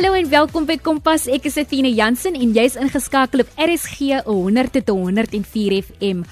Hallo 0.00 0.16
en 0.16 0.30
welkom 0.32 0.64
by 0.64 0.78
Kompas. 0.80 1.26
Ek 1.28 1.44
is 1.44 1.58
Athena 1.60 1.90
Jansen 1.92 2.32
en 2.32 2.54
jy's 2.56 2.72
ingeskakel 2.80 3.42
op 3.42 3.50
RSG 3.60 4.22
100 4.24 4.78
tot 4.78 4.94
104 4.96 5.76
FM. 5.76 6.22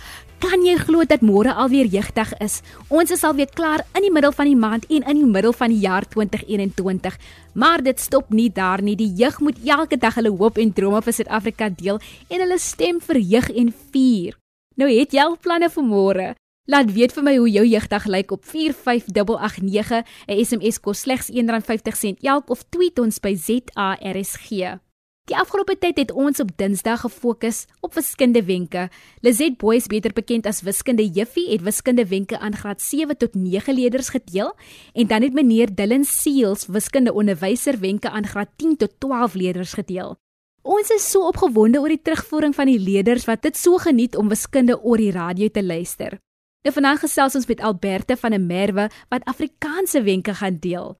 Kan 0.40 0.64
jy 0.64 0.78
glo 0.80 1.04
dat 1.04 1.20
môre 1.20 1.52
alweer 1.52 1.84
jeugdag 1.92 2.32
is? 2.40 2.62
Ons 2.88 3.12
is 3.12 3.26
alweer 3.28 3.52
klaar 3.52 3.84
in 3.92 4.06
die 4.06 4.14
middel 4.14 4.32
van 4.32 4.48
die 4.48 4.56
maand 4.56 4.88
en 4.88 5.04
in 5.12 5.20
die 5.20 5.28
middel 5.28 5.52
van 5.52 5.68
die 5.68 5.82
jaar 5.84 6.08
2021. 6.08 7.20
Maar 7.60 7.84
dit 7.84 8.00
stop 8.00 8.32
nie 8.32 8.48
daar 8.48 8.80
nie. 8.80 8.96
Die 8.96 9.12
jeug 9.20 9.36
moet 9.44 9.60
elke 9.60 10.00
dag 10.00 10.16
hulle 10.16 10.32
hoop 10.32 10.56
en 10.56 10.72
drome 10.72 11.04
vir 11.04 11.18
Suid-Afrika 11.20 11.68
deel 11.68 12.00
en 12.32 12.46
hulle 12.46 12.56
stem 12.56 13.04
vir 13.04 13.20
jeug 13.20 13.52
en 13.52 13.74
vier. 13.92 14.40
Nou 14.80 14.88
het 14.88 15.12
jy 15.12 15.28
al 15.28 15.36
planne 15.36 15.68
vir 15.68 15.84
môre? 15.92 16.34
Laat 16.68 16.90
weet 16.92 17.14
vir 17.16 17.24
my 17.24 17.32
hoe 17.38 17.48
jou 17.48 17.62
jeugdag 17.64 18.04
lyk 18.12 18.32
op 18.34 18.42
45889. 18.44 20.02
'n 20.28 20.44
SMS 20.44 20.76
kos 20.84 21.00
slegs 21.00 21.30
R1.50 21.32 22.20
elk 22.20 22.50
of 22.50 22.64
tweet 22.68 22.98
ons 22.98 23.16
by 23.24 23.32
ZARSG. 23.34 24.76
Die 25.24 25.36
afgelope 25.36 25.78
tyd 25.78 25.96
het 25.96 26.12
ons 26.12 26.40
op 26.40 26.50
Dinsdag 26.56 27.00
gefokus 27.00 27.64
op 27.80 27.94
wiskunde 27.94 28.44
wenke. 28.44 28.90
Lizet 29.20 29.56
Boys, 29.56 29.86
beter 29.86 30.12
bekend 30.12 30.46
as 30.46 30.60
Wiskunde 30.60 31.08
Juffie, 31.08 31.48
het 31.52 31.62
wiskunde 31.62 32.06
wenke 32.06 32.38
aan 32.38 32.56
graad 32.56 32.82
7 32.82 33.16
tot 33.16 33.34
9 33.34 33.74
leerders 33.74 34.08
gedeel 34.08 34.52
en 34.92 35.06
dan 35.06 35.22
het 35.22 35.32
meneer 35.32 35.74
Dylan 35.74 36.04
Seals 36.04 36.66
wiskunde 36.66 37.12
onderwyser 37.12 37.80
wenke 37.80 38.10
aan 38.10 38.26
graad 38.26 38.48
10 38.56 38.76
tot 38.76 38.92
12 38.98 39.34
leerders 39.34 39.72
gedeel. 39.72 40.16
Ons 40.62 40.90
is 40.90 41.10
so 41.10 41.26
opgewonde 41.28 41.80
oor 41.80 41.88
die 41.88 42.02
terugvoering 42.02 42.54
van 42.54 42.66
die 42.66 42.78
leerders 42.78 43.24
wat 43.24 43.42
dit 43.42 43.56
so 43.56 43.78
geniet 43.78 44.16
om 44.16 44.28
wiskunde 44.28 44.82
oor 44.82 44.96
die 44.96 45.12
radio 45.12 45.48
te 45.48 45.64
luister. 45.64 46.18
Nou 46.68 46.74
vanaand 46.76 47.00
gesels 47.00 47.32
ons 47.38 47.46
met 47.48 47.62
Alberte 47.64 48.12
van 48.20 48.34
der 48.34 48.42
Merwe 48.44 48.90
wat 49.08 49.22
Afrikaanse 49.30 50.02
wenke 50.04 50.34
gaan 50.36 50.58
deel. 50.60 50.90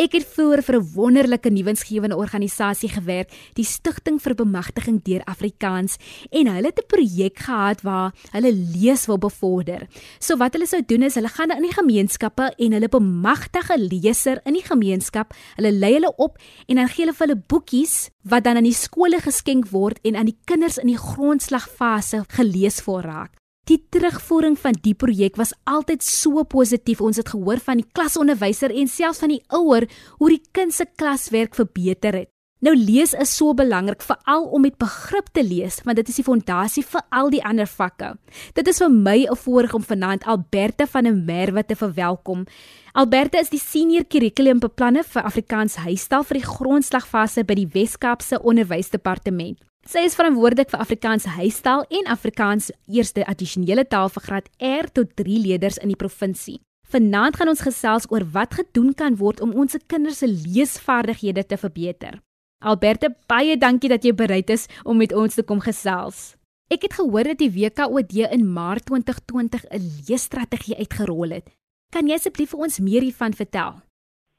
Ek 0.00 0.14
het 0.16 0.24
vroeër 0.24 0.62
vir 0.64 0.76
'n 0.76 0.88
wonderlike 0.94 1.50
nuwensgewende 1.50 2.16
organisasie 2.16 2.88
gewerk, 2.88 3.28
die 3.54 3.64
Stichting 3.64 4.22
vir 4.22 4.34
Bemagtiging 4.34 5.02
deur 5.04 5.20
Afrikaans, 5.24 5.98
en 6.30 6.46
hulle 6.46 6.66
het 6.66 6.80
'n 6.80 6.86
projek 6.86 7.38
gehad 7.38 7.82
waar 7.82 8.14
hulle 8.32 8.52
lees 8.52 9.06
wil 9.06 9.18
bevorder. 9.18 9.86
So 10.18 10.36
wat 10.38 10.52
hulle 10.54 10.66
sou 10.66 10.82
doen 10.86 11.02
is 11.02 11.14
hulle 11.14 11.28
gaan 11.28 11.50
in 11.50 11.62
die 11.62 11.76
gemeenskappe 11.76 12.54
en 12.56 12.72
hulle 12.72 12.88
bemagtig 12.88 13.70
'n 13.70 13.80
leser 13.80 14.40
in 14.46 14.54
die 14.54 14.64
gemeenskap. 14.64 15.34
Hulle 15.56 15.72
lei 15.72 15.92
hulle 15.92 16.16
op 16.16 16.38
en 16.68 16.76
dan 16.76 16.88
gee 16.88 17.04
hulle 17.04 17.14
vir 17.14 17.26
hulle 17.26 17.42
boekies 17.46 18.10
wat 18.24 18.44
dan 18.44 18.56
aan 18.56 18.64
die 18.64 18.72
skole 18.72 19.20
geskenk 19.20 19.68
word 19.70 19.98
en 20.04 20.16
aan 20.16 20.26
die 20.26 20.38
kinders 20.44 20.78
in 20.78 20.86
die 20.86 20.96
grondslagfase 20.96 22.24
gelees 22.28 22.80
voor 22.80 23.02
raak. 23.02 23.37
Die 23.68 23.82
terugvoering 23.92 24.54
van 24.56 24.78
die 24.80 24.94
projek 24.96 25.36
was 25.36 25.52
altyd 25.68 26.00
so 26.04 26.40
positief. 26.48 27.02
Ons 27.04 27.18
het 27.20 27.28
gehoor 27.28 27.60
van 27.60 27.82
die 27.82 27.90
klasonderwyser 27.92 28.72
en 28.72 28.88
selfs 28.88 29.20
van 29.20 29.34
die 29.34 29.42
ouer 29.52 29.84
hoe 30.16 30.30
die 30.32 30.40
kind 30.56 30.72
se 30.72 30.86
klaswerk 30.96 31.58
verbeter 31.58 32.16
het. 32.16 32.30
Nou 32.64 32.72
lees 32.74 33.12
is 33.14 33.36
so 33.36 33.52
belangrik 33.54 34.00
veral 34.02 34.48
om 34.50 34.64
met 34.64 34.78
begrip 34.80 35.28
te 35.36 35.44
lees 35.46 35.76
want 35.86 36.00
dit 36.00 36.08
is 36.10 36.16
die 36.18 36.24
fondasie 36.26 36.82
vir 36.82 37.04
al 37.14 37.28
die 37.30 37.42
ander 37.44 37.68
vakke. 37.70 38.14
Dit 38.56 38.72
is 38.72 38.80
vir 38.82 38.90
my 38.90 39.28
'n 39.28 39.36
voorreg 39.36 39.74
om 39.74 39.84
vanaand 39.84 40.24
Alberta 40.24 40.86
van 40.86 41.04
der 41.04 41.14
Merwe 41.14 41.62
te 41.62 41.76
verwelkom. 41.76 42.46
Alberta 42.94 43.38
is 43.38 43.50
die 43.50 43.60
senior 43.60 44.04
kurrikulumbeplanner 44.04 45.04
vir 45.04 45.22
Afrikaans 45.22 45.76
huistaal 45.76 46.24
vir 46.24 46.40
die 46.40 46.48
grondslagfase 46.48 47.44
by 47.44 47.54
die 47.54 47.68
Wes-Kaapse 47.72 48.42
Onderwysdepartement. 48.42 49.67
Sy 49.88 50.02
is 50.04 50.18
verantwoordelik 50.18 50.68
vir 50.68 50.82
Afrikaans 50.84 51.24
huistaal 51.32 51.86
en 51.96 52.10
Afrikaans 52.12 52.66
eerste 52.92 53.22
addisionele 53.24 53.86
taal 53.88 54.10
vir 54.12 54.24
graad 54.26 54.50
R 54.60 54.88
tot 54.92 55.14
3 55.16 55.38
leerders 55.46 55.78
in 55.80 55.88
die 55.88 55.96
provinsie. 55.96 56.58
Vanaand 56.92 57.38
gaan 57.40 57.48
ons 57.48 57.64
gesels 57.64 58.04
oor 58.12 58.26
wat 58.34 58.58
gedoen 58.58 58.90
kan 58.92 59.16
word 59.16 59.40
om 59.40 59.54
ons 59.56 59.78
kinders 59.88 60.20
se 60.20 60.28
leesvaardighede 60.28 61.46
te 61.48 61.56
verbeter. 61.56 62.20
Alberte, 62.60 63.14
baie 63.32 63.56
dankie 63.56 63.88
dat 63.88 64.04
jy 64.04 64.12
bereid 64.12 64.52
is 64.52 64.68
om 64.84 65.00
met 65.00 65.16
ons 65.16 65.40
te 65.40 65.46
kom 65.48 65.64
gesels. 65.64 66.36
Ek 66.68 66.84
het 66.84 67.00
gehoor 67.00 67.32
dat 67.32 67.40
die 67.40 67.48
WKOD 67.56 68.12
in 68.28 68.44
Maart 68.44 68.90
2020 68.92 69.64
'n 69.72 69.88
leesstrategie 70.04 70.76
uitgerol 70.76 71.32
het. 71.32 71.48
Kan 71.88 72.08
jy 72.08 72.20
asseblief 72.20 72.50
vir 72.50 72.60
ons 72.60 72.78
meer 72.78 73.00
hiervan 73.00 73.32
vertel? 73.32 73.80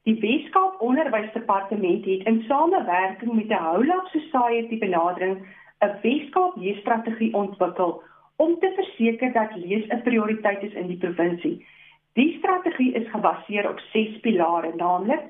Die 0.09 0.19
Weskaap 0.21 0.81
Onderwysdepartement 0.81 2.05
het 2.05 2.23
in 2.25 2.43
samewerking 2.47 3.33
met 3.33 3.47
die 3.47 3.57
Houlaf 3.57 4.07
Society 4.09 4.77
benadering 4.81 5.37
'n 5.85 5.91
Weskaap 6.01 6.55
leesstrategie 6.55 7.33
ontwikkel 7.33 8.01
om 8.35 8.59
te 8.59 8.71
verseker 8.75 9.33
dat 9.33 9.55
lees 9.55 9.85
'n 9.87 10.01
prioriteit 10.01 10.63
is 10.63 10.73
in 10.73 10.87
die 10.87 10.97
provinsie. 10.97 11.65
Die 12.13 12.37
strategie 12.37 12.93
is 12.93 13.09
gebaseer 13.09 13.69
op 13.69 13.79
6 13.79 14.19
pilare, 14.19 14.71
naamlik 14.75 15.21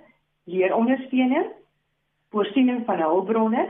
leerondersteuning, 0.43 1.47
voorsiening 2.29 2.85
van 2.85 2.99
hulpbronne, 2.99 3.67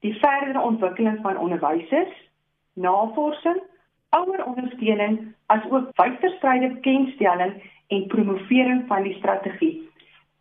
die 0.00 0.14
verdere 0.14 0.60
ontwikkeling 0.60 1.18
van 1.22 1.38
onderwysers, 1.38 2.30
navorsing, 2.74 3.62
ouerondersteuning, 4.08 5.34
asook 5.46 5.88
wydverspreide 5.96 6.80
kennisstelling 6.80 7.62
en 7.88 8.06
promovering 8.06 8.86
van 8.86 9.02
die 9.02 9.14
strategie. 9.14 9.90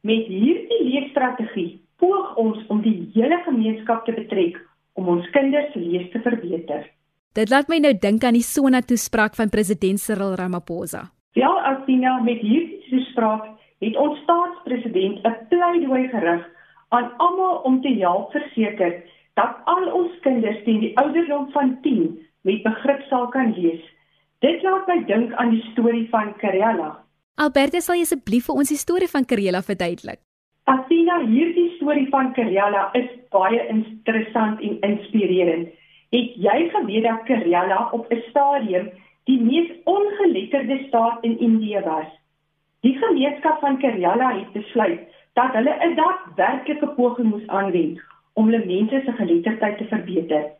Met 0.01 0.25
hierdie 0.25 0.81
leefstrategie 0.81 1.81
poog 2.01 2.35
ons 2.41 2.61
om 2.73 2.81
die 2.81 3.11
hele 3.13 3.37
gemeenskap 3.45 4.05
te 4.05 4.15
betrek 4.17 4.57
om 4.97 5.11
ons 5.13 5.27
kinders 5.35 5.69
se 5.73 5.79
lees 5.79 6.09
te 6.13 6.21
verbeter. 6.25 6.87
Dit 7.37 7.51
laat 7.53 7.69
my 7.69 7.77
nou 7.79 7.93
dink 7.93 8.23
aan 8.25 8.35
die 8.35 8.45
Sona 8.45 8.81
toespraak 8.81 9.37
van 9.37 9.53
president 9.53 10.01
Cyril 10.01 10.33
Ramaphosa. 10.39 11.05
Ja, 11.37 11.51
Asina, 11.69 12.17
met 12.25 12.41
hierdie 12.41 12.81
toespraak 12.89 13.45
het 13.81 13.95
ons 13.97 14.19
staatspresident 14.25 15.21
'n 15.25 15.37
pleidooi 15.49 16.07
gerig 16.09 16.49
aan 16.89 17.11
almal 17.17 17.61
om 17.63 17.81
te 17.81 17.93
help 18.01 18.31
verseker 18.31 19.03
dat 19.33 19.61
al 19.65 19.91
ons 19.91 20.19
kinders 20.21 20.63
teen 20.63 20.79
die 20.79 20.97
ouderdom 20.97 21.51
van 21.51 21.77
10 21.81 22.19
met 22.41 22.63
begrip 22.63 23.01
sal 23.09 23.27
kan 23.27 23.53
lees. 23.53 23.81
Dit 24.39 24.63
laat 24.63 24.87
my 24.87 25.03
dink 25.05 25.33
aan 25.33 25.49
die 25.49 25.65
storie 25.71 26.09
van 26.09 26.35
Karela. 26.37 27.00
Alberta, 27.39 27.79
sal 27.79 27.95
jy 27.95 28.03
asseblief 28.03 28.49
vir 28.49 28.57
ons 28.59 28.69
die 28.69 28.77
storie 28.79 29.07
van 29.07 29.25
Karela 29.25 29.61
verduidelik? 29.63 30.19
Athena, 30.67 31.21
hierdie 31.23 31.69
storie 31.77 32.07
van 32.11 32.33
Karela 32.35 32.89
is 32.99 33.07
baie 33.31 33.61
interessant 33.71 34.59
en 34.59 34.75
inspirerend. 34.83 35.69
Het 36.11 36.35
jy 36.45 36.57
geweet 36.73 37.07
dat 37.07 37.23
Karela 37.29 37.87
op 37.95 38.11
'n 38.11 38.21
stadium 38.29 38.89
die 39.25 39.39
mees 39.39 39.71
ongeletterde 39.85 40.77
staat 40.87 41.23
in 41.23 41.39
Indië 41.39 41.81
was? 41.85 42.09
Die 42.81 42.97
gemeenskap 42.97 43.59
van 43.59 43.79
Karela 43.79 44.29
het 44.37 44.51
besluit 44.51 44.99
dat 45.33 45.53
hulle 45.53 45.73
'n 45.79 45.95
daadwerklike 45.95 46.87
poging 46.87 47.29
moes 47.29 47.47
aanwend 47.47 47.99
om 48.33 48.45
hulle 48.45 48.65
mense 48.65 49.01
se 49.05 49.11
geletterdheid 49.11 49.77
te 49.77 49.85
verbeter. 49.85 50.51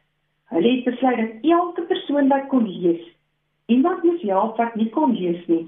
Hulle 0.46 0.72
het 0.72 0.84
besluit 0.84 1.18
dat 1.18 1.52
elke 1.52 1.82
persoon 1.82 2.28
wat 2.28 2.48
kon 2.48 2.68
lees, 2.68 3.02
iemand 3.66 4.04
moes 4.04 4.22
help 4.22 4.58
wat 4.58 4.76
nie 4.76 4.90
kon 4.90 5.16
lees 5.16 5.48
nie. 5.48 5.68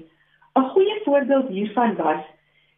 'n 0.56 0.68
Goeie 0.70 1.00
voorbeeld 1.04 1.48
hiervan 1.48 1.96
was 1.96 2.22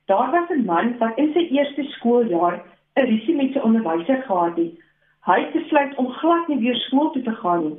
daar 0.06 0.31
was 0.31 0.48
'n 0.48 0.64
man 0.64 0.98
wat 0.98 1.19
in 1.19 1.32
sy 1.32 1.38
eerste 1.38 1.82
skooljaar 1.82 2.62
'n 2.94 3.04
risie 3.10 3.37
met 3.37 3.53
sy 3.53 3.59
onderwyser 3.59 4.22
gehad 4.22 4.56
het. 4.56 4.75
Hy 5.20 5.41
het 5.41 5.53
besluit 5.53 5.94
om 5.94 6.09
glad 6.09 6.48
nie 6.48 6.59
weer 6.59 6.76
skool 6.76 7.10
toe 7.10 7.22
te 7.22 7.34
gaan 7.34 7.62
nie 7.64 7.76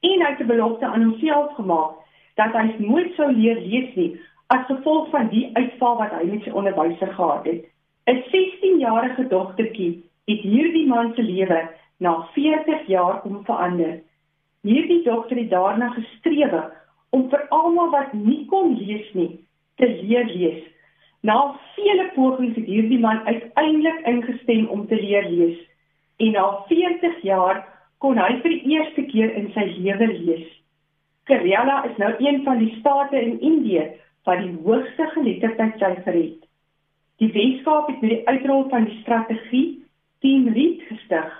en 0.00 0.20
hy 0.24 0.30
het 0.30 0.40
'n 0.40 0.46
belofte 0.46 0.86
aan 0.86 1.02
homself 1.02 1.54
gemaak 1.54 1.92
dat 2.34 2.52
hy 2.52 2.74
nooit 2.78 3.14
sou 3.14 3.32
leer 3.32 3.60
lees 3.60 3.94
nie 3.94 4.20
as 4.46 4.66
gevolg 4.66 5.10
van 5.10 5.28
die 5.28 5.50
uitval 5.52 5.96
wat 5.96 6.10
hy 6.10 6.24
met 6.24 6.42
sy 6.42 6.50
onderwyser 6.50 7.12
gehad 7.14 7.44
het. 7.44 7.64
'n 8.06 8.22
16-jarige 8.32 9.28
dogtertjie 9.28 10.04
het 10.24 10.40
hierdie 10.40 10.86
man 10.86 11.14
se 11.14 11.22
lewe 11.22 11.68
na 11.98 12.28
40 12.32 12.86
jaar 12.86 13.22
om 13.22 13.44
verander. 13.44 14.00
Hierdie 14.62 15.02
dogter 15.02 15.36
het 15.36 15.50
daarna 15.50 15.88
gestrewe 15.88 16.70
om 17.10 17.28
vir 17.30 17.46
almal 17.54 17.90
wat 17.94 18.12
nie 18.12 18.44
kon 18.50 18.74
lees 18.76 19.06
nie 19.14 19.30
te 19.78 19.86
leer 19.86 20.26
lees. 20.26 20.62
Na 21.22 21.38
vele 21.76 22.10
pogings 22.14 22.56
het 22.58 22.66
hierdie 22.66 23.00
man 23.02 23.24
uiteindelik 23.26 24.04
ingestem 24.06 24.68
om 24.74 24.86
te 24.86 24.98
leer 24.98 25.28
lees 25.30 25.58
en 26.18 26.34
na 26.34 26.46
40 26.68 27.20
jaar 27.22 27.62
kon 28.02 28.18
hy 28.18 28.32
vir 28.42 28.54
die 28.54 28.74
eerste 28.74 29.04
keer 29.10 29.34
in 29.38 29.50
sy 29.54 29.66
lewe 29.78 30.08
lees. 30.12 30.46
Kerala 31.30 31.82
is 31.90 31.96
nou 32.02 32.10
een 32.18 32.42
van 32.46 32.58
die 32.62 32.72
state 32.78 33.20
in 33.20 33.40
Indië 33.40 33.84
wat 34.26 34.42
die 34.42 34.54
hoogste 34.64 35.06
geletterdheidsyfer 35.14 36.16
het. 36.16 36.40
Die 37.18 37.30
Weskaap 37.34 37.88
het 37.90 38.00
met 38.02 38.14
die 38.14 38.28
uitrol 38.28 38.68
van 38.70 38.86
die 38.86 38.98
strategie 39.02 39.66
Team 40.22 40.48
Read 40.54 40.82
gestig. 40.90 41.34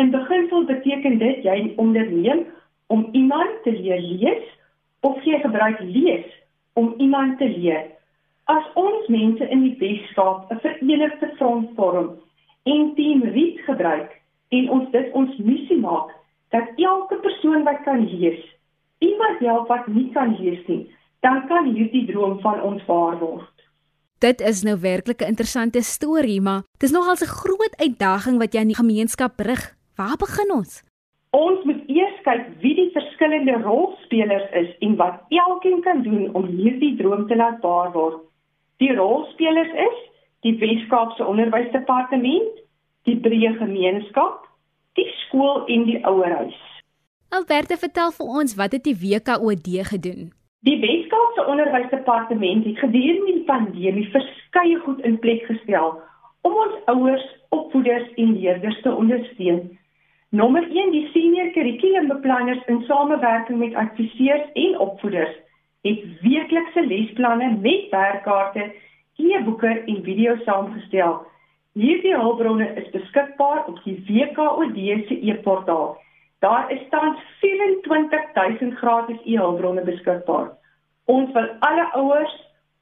In 0.00 0.10
beginsel 0.10 0.64
beteken 0.64 1.18
dit 1.20 1.44
jy 1.44 1.58
onderneem 1.76 2.46
om 2.88 3.08
iemand 3.12 3.62
te 3.64 3.72
leer 3.72 4.00
lees 4.00 4.46
of 5.00 5.24
jy 5.24 5.40
gebruik 5.40 5.80
lees 5.80 6.26
om 6.72 6.94
iemand 6.98 7.38
te 7.38 7.48
leer. 7.48 7.86
As 8.44 8.64
ons 8.74 9.08
mense 9.08 9.48
in 9.48 9.62
die 9.62 9.76
Weskaap 9.78 10.50
'n 10.50 10.60
verenigde 10.64 11.28
front 11.36 11.70
vorm 11.76 12.18
en 12.64 12.94
team 12.94 13.22
read 13.22 13.58
gebruik 13.64 14.10
en 14.48 14.70
ons 14.70 14.90
dit 14.90 15.12
ons 15.12 15.36
missie 15.38 15.80
maak 15.80 16.10
dat 16.50 16.68
elke 16.76 17.16
persoon 17.16 17.62
wat 17.64 17.82
kan 17.84 18.06
lees, 18.10 18.42
iemand 18.98 19.38
help 19.38 19.68
wat 19.68 19.86
nie 19.86 20.10
kan 20.12 20.36
lees 20.40 20.66
nie, 20.66 20.90
dan 21.20 21.46
kan 21.46 21.74
hierdie 21.74 22.06
droom 22.06 22.40
van 22.40 22.62
ons 22.62 22.84
waar 22.86 23.18
word. 23.18 23.54
Dit 24.20 24.40
is 24.40 24.62
nou 24.62 24.76
werklik 24.80 25.22
'n 25.22 25.32
interessante 25.32 25.82
storie, 25.82 26.40
maar 26.40 26.62
dis 26.78 26.90
nogal 26.90 27.14
'n 27.14 27.36
groot 27.40 27.74
uitdaging 27.76 28.38
wat 28.38 28.52
jy 28.52 28.60
aan 28.60 28.72
die 28.72 28.82
gemeenskap 28.82 29.40
rig. 29.40 29.76
Waar 29.96 30.16
begin 30.16 30.52
ons? 30.52 30.82
Ons 31.36 31.62
moet 31.64 31.82
eers 31.86 32.16
kyk 32.26 32.46
wie 32.62 32.72
die 32.74 32.88
verskillende 32.90 33.60
rolspelers 33.62 34.48
is 34.58 34.70
en 34.82 34.96
wat 34.98 35.20
elkeen 35.30 35.78
kan 35.84 36.02
doen 36.02 36.26
om 36.34 36.48
hierdie 36.50 36.96
droom 36.98 37.28
te 37.28 37.36
laat 37.38 37.60
waar 37.62 37.92
word. 37.94 38.18
Die 38.82 38.90
rolspelers 38.96 39.70
is 39.84 40.00
die 40.42 40.56
Weskaapse 40.58 41.22
Onderwysdepartement, 41.26 42.58
die 43.06 43.14
breë 43.22 43.52
gemeenskap, 43.60 44.42
die 44.98 45.06
skool 45.20 45.68
en 45.70 45.86
die 45.86 46.00
ouerhuis. 46.08 46.58
Alberta 47.30 47.78
vertel 47.78 48.10
vir 48.16 48.36
ons 48.42 48.56
wat 48.58 48.74
het 48.74 48.88
die 48.88 48.96
WKOD 48.98 49.68
gedoen? 49.92 50.32
Die 50.66 50.78
Weskaapse 50.82 51.46
Onderwysdepartement 51.46 52.66
het 52.66 52.78
gedurende 52.82 53.36
die 53.36 53.44
pandemie 53.46 54.08
verskeie 54.10 54.80
goed 54.82 54.98
in 55.06 55.20
plek 55.22 55.46
gestel 55.46 55.94
om 56.42 56.56
ons 56.56 56.74
ouers, 56.90 57.26
opvoeders 57.54 58.08
en 58.16 58.34
leerders 58.40 58.80
te 58.82 58.90
ondersteun. 58.90 59.78
Nommer 60.32 60.62
1 60.62 60.92
die 60.94 61.08
senior 61.10 61.48
kurrikulumbeplanners 61.50 62.60
in 62.70 62.84
samewerking 62.86 63.58
met 63.58 63.74
adviseurs 63.74 64.52
en 64.52 64.78
opvoeders 64.78 65.32
het 65.82 66.04
weeklikse 66.20 66.86
lesplanne 66.86 67.48
met 67.60 67.88
werkkaarte, 67.90 68.68
e-boeke 69.16 69.72
en 69.86 69.98
video's 70.06 70.44
saamgestel. 70.46 71.18
Hierdie 71.74 72.14
hulpbronne 72.14 72.68
is 72.78 72.86
beskikbaar 72.94 73.66
op 73.66 73.82
die 73.82 73.96
WKOD 74.06 74.78
se 75.08 75.18
e-portaal. 75.32 75.96
Daar 76.38 76.70
is 76.72 76.86
tans 76.94 77.18
24000 77.40 78.78
gratis 78.78 79.18
e-hulpbronne 79.24 79.82
beskikbaar. 79.82 80.52
Ons 81.04 81.32
wil 81.32 81.48
alle 81.58 81.92
ouers, 81.92 82.36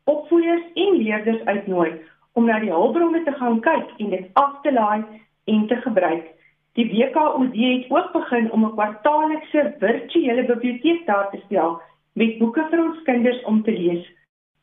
opvoeders 0.05 0.69
en 0.75 1.01
leerders 1.01 1.45
uitnooi 1.45 1.95
om 2.33 2.45
na 2.45 2.61
die 2.61 2.73
hulpbronne 2.77 3.25
te 3.25 3.33
gaan 3.41 3.61
kyk 3.61 3.97
en 3.97 4.11
dit 4.11 4.29
af 4.33 4.61
te 4.63 4.73
laai 4.73 5.05
en 5.45 5.67
te 5.67 5.77
gebruik. 5.77 6.37
Die 6.79 6.87
WKOD 6.87 7.57
het 7.59 7.91
ook 7.91 8.13
begin 8.13 8.53
om 8.53 8.65
'n 8.65 8.73
kwartaallikse 8.73 9.75
virtuele 9.79 10.45
biblioteek 10.45 11.07
daar 11.07 11.31
te 11.31 11.41
stel 11.47 11.81
met 12.13 12.39
boeke 12.39 12.67
vir 12.71 12.83
ons 12.85 13.03
kinders 13.03 13.43
om 13.45 13.63
te 13.63 13.73
lees. 13.73 14.07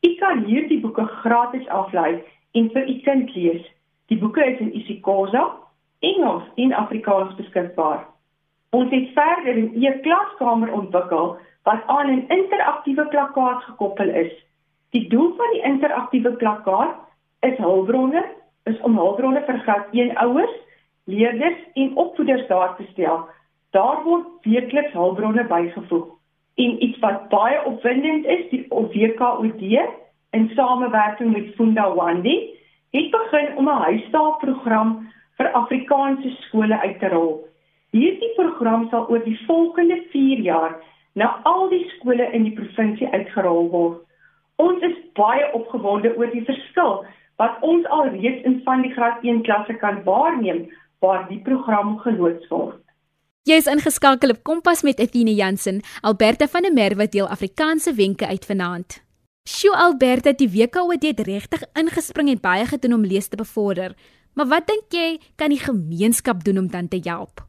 U 0.00 0.14
kan 0.14 0.44
hierdie 0.44 0.80
boeke 0.80 1.04
gratis 1.04 1.68
aflaai 1.68 2.22
en 2.52 2.70
vir 2.70 2.88
u 2.88 3.00
kind 3.00 3.34
lees. 3.34 3.62
Die 4.06 4.18
boeke 4.18 4.44
is 4.44 4.58
in 4.58 4.74
isiXhosa, 4.76 5.50
Engels 5.98 6.42
en 6.54 6.72
Afrikaans 6.72 7.34
beskikbaar. 7.34 8.06
Ons 8.70 8.90
het 8.90 9.08
verder 9.12 9.54
'n 9.56 9.84
e-klaskamer 9.84 10.72
ontwikkel 10.72 11.36
wat 11.62 11.86
aan 11.86 12.10
'n 12.10 12.24
interaktiewe 12.28 13.06
plakkaat 13.06 13.62
gekoppel 13.62 14.08
is. 14.08 14.32
Die 14.90 15.08
doel 15.08 15.34
van 15.36 15.50
die 15.52 15.62
interaktiewe 15.62 16.32
plakkaat 16.32 16.96
is 17.40 17.56
hulpbronne, 17.56 18.24
is 18.64 18.80
om 18.80 18.96
hulpbronne 18.96 19.42
vir 19.46 19.58
graad 19.58 19.86
1 19.90 20.16
ouers 20.16 20.64
leerders 21.06 21.58
en 21.74 21.96
opvoeders 21.96 22.46
daar 22.46 22.76
te 22.76 22.86
stel. 22.92 23.24
Daar 23.70 24.02
word 24.04 24.26
weekliks 24.42 24.92
hulpbronne 24.92 25.44
bygevoeg. 25.46 26.06
En 26.56 26.82
iets 26.84 26.98
wat 26.98 27.28
baie 27.28 27.64
opwindend 27.64 28.24
is, 28.24 28.48
die 28.50 28.66
WKOD 28.68 29.62
in 30.30 30.50
samewerking 30.54 31.32
met 31.32 31.54
Funda 31.54 31.94
Wandi 31.94 32.36
het 32.90 33.10
begin 33.10 33.56
om 33.56 33.68
'n 33.68 33.82
huistaalprogram 33.88 35.08
vir 35.36 35.50
Afrikaanse 35.52 36.30
skole 36.30 36.80
uit 36.80 36.98
te 36.98 37.08
rol. 37.08 37.46
Hierdie 37.90 38.32
program 38.34 38.88
sal 38.88 39.08
oor 39.08 39.24
die 39.24 39.40
volgende 39.46 40.02
4 40.10 40.38
jaar 40.38 40.76
na 41.12 41.40
al 41.42 41.68
die 41.68 41.84
skole 41.88 42.32
in 42.32 42.42
die 42.42 42.52
provinsie 42.52 43.08
uitgerol 43.08 43.68
word. 43.70 43.98
Ons 44.56 44.82
is 44.82 44.96
baie 45.12 45.52
opgewonde 45.52 46.16
oor 46.16 46.30
die 46.30 46.44
verskil 46.44 47.04
wat 47.36 47.56
ons 47.60 47.86
alreeds 47.86 48.42
in 48.42 48.60
van 48.64 48.82
die 48.82 48.92
graad 48.92 49.22
1 49.22 49.42
klasse 49.42 49.74
kan 49.74 50.02
waarneem 50.04 50.66
waar 51.00 51.28
die 51.28 51.40
program 51.40 51.98
geloods 51.98 52.48
word. 52.48 52.82
Jy 53.46 53.60
is 53.60 53.68
ingeskakel 53.70 54.32
op 54.34 54.42
Kompas 54.42 54.82
met 54.82 55.00
Athena 55.00 55.30
Jansen. 55.30 55.82
Alberta 56.02 56.48
van 56.50 56.62
der 56.66 56.72
Merwe 56.72 57.06
deel 57.08 57.28
Afrikaanse 57.30 57.94
wenke 57.94 58.26
uit 58.26 58.44
vanaand. 58.44 59.04
Sjoe 59.46 59.76
Alberta, 59.76 60.32
die 60.32 60.48
WKO 60.50 60.90
het 60.90 61.20
regtig 61.20 61.62
ingespring 61.78 62.28
en 62.28 62.40
baie 62.42 62.64
gedoen 62.66 62.96
om 62.96 63.04
lees 63.06 63.28
te 63.28 63.36
bevorder. 63.36 63.94
Maar 64.34 64.48
wat 64.50 64.66
dink 64.66 64.90
jy 64.90 65.20
kan 65.36 65.54
die 65.54 65.62
gemeenskap 65.62 66.42
doen 66.44 66.58
om 66.58 66.66
dan 66.68 66.88
te 66.88 66.98
help? 67.04 67.46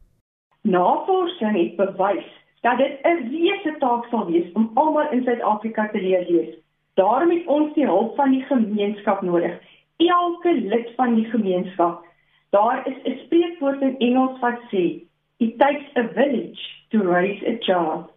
Navorsing 0.62 1.56
het 1.58 1.76
bewys 1.76 2.30
dat 2.62 2.78
dit 2.78 3.02
'n 3.02 3.28
reuse 3.34 3.74
taak 3.78 4.06
sal 4.10 4.26
wees 4.30 4.52
om 4.52 4.70
almal 4.74 5.10
in 5.10 5.24
Suid-Afrika 5.24 5.88
te 5.88 6.00
leer 6.00 6.24
lees. 6.28 6.54
Daarom 6.94 7.30
het 7.30 7.46
ons 7.46 7.74
die 7.74 7.86
hulp 7.86 8.14
van 8.16 8.30
die 8.30 8.42
gemeenskap 8.42 9.22
nodig. 9.22 9.58
Elke 9.96 10.52
lid 10.52 10.88
van 10.96 11.14
die 11.14 11.24
gemeenskap 11.24 12.04
Daar 12.50 12.86
is 12.86 12.96
'n 13.04 13.18
spreekwoord 13.24 13.80
in 13.80 13.98
Engels 13.98 14.38
wat 14.40 14.60
sê, 14.70 15.02
"It 15.36 15.58
takes 15.58 15.96
a 15.96 16.08
village 16.08 16.60
to 16.88 16.98
raise 16.98 17.46
a 17.46 17.56
child." 17.60 18.10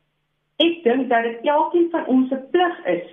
Ek 0.57 0.83
dink 0.83 1.09
dat 1.09 1.23
dit 1.23 1.39
elkeen 1.41 1.89
van 1.89 2.05
ons 2.05 2.29
se 2.29 2.37
plig 2.51 2.85
is 2.85 3.07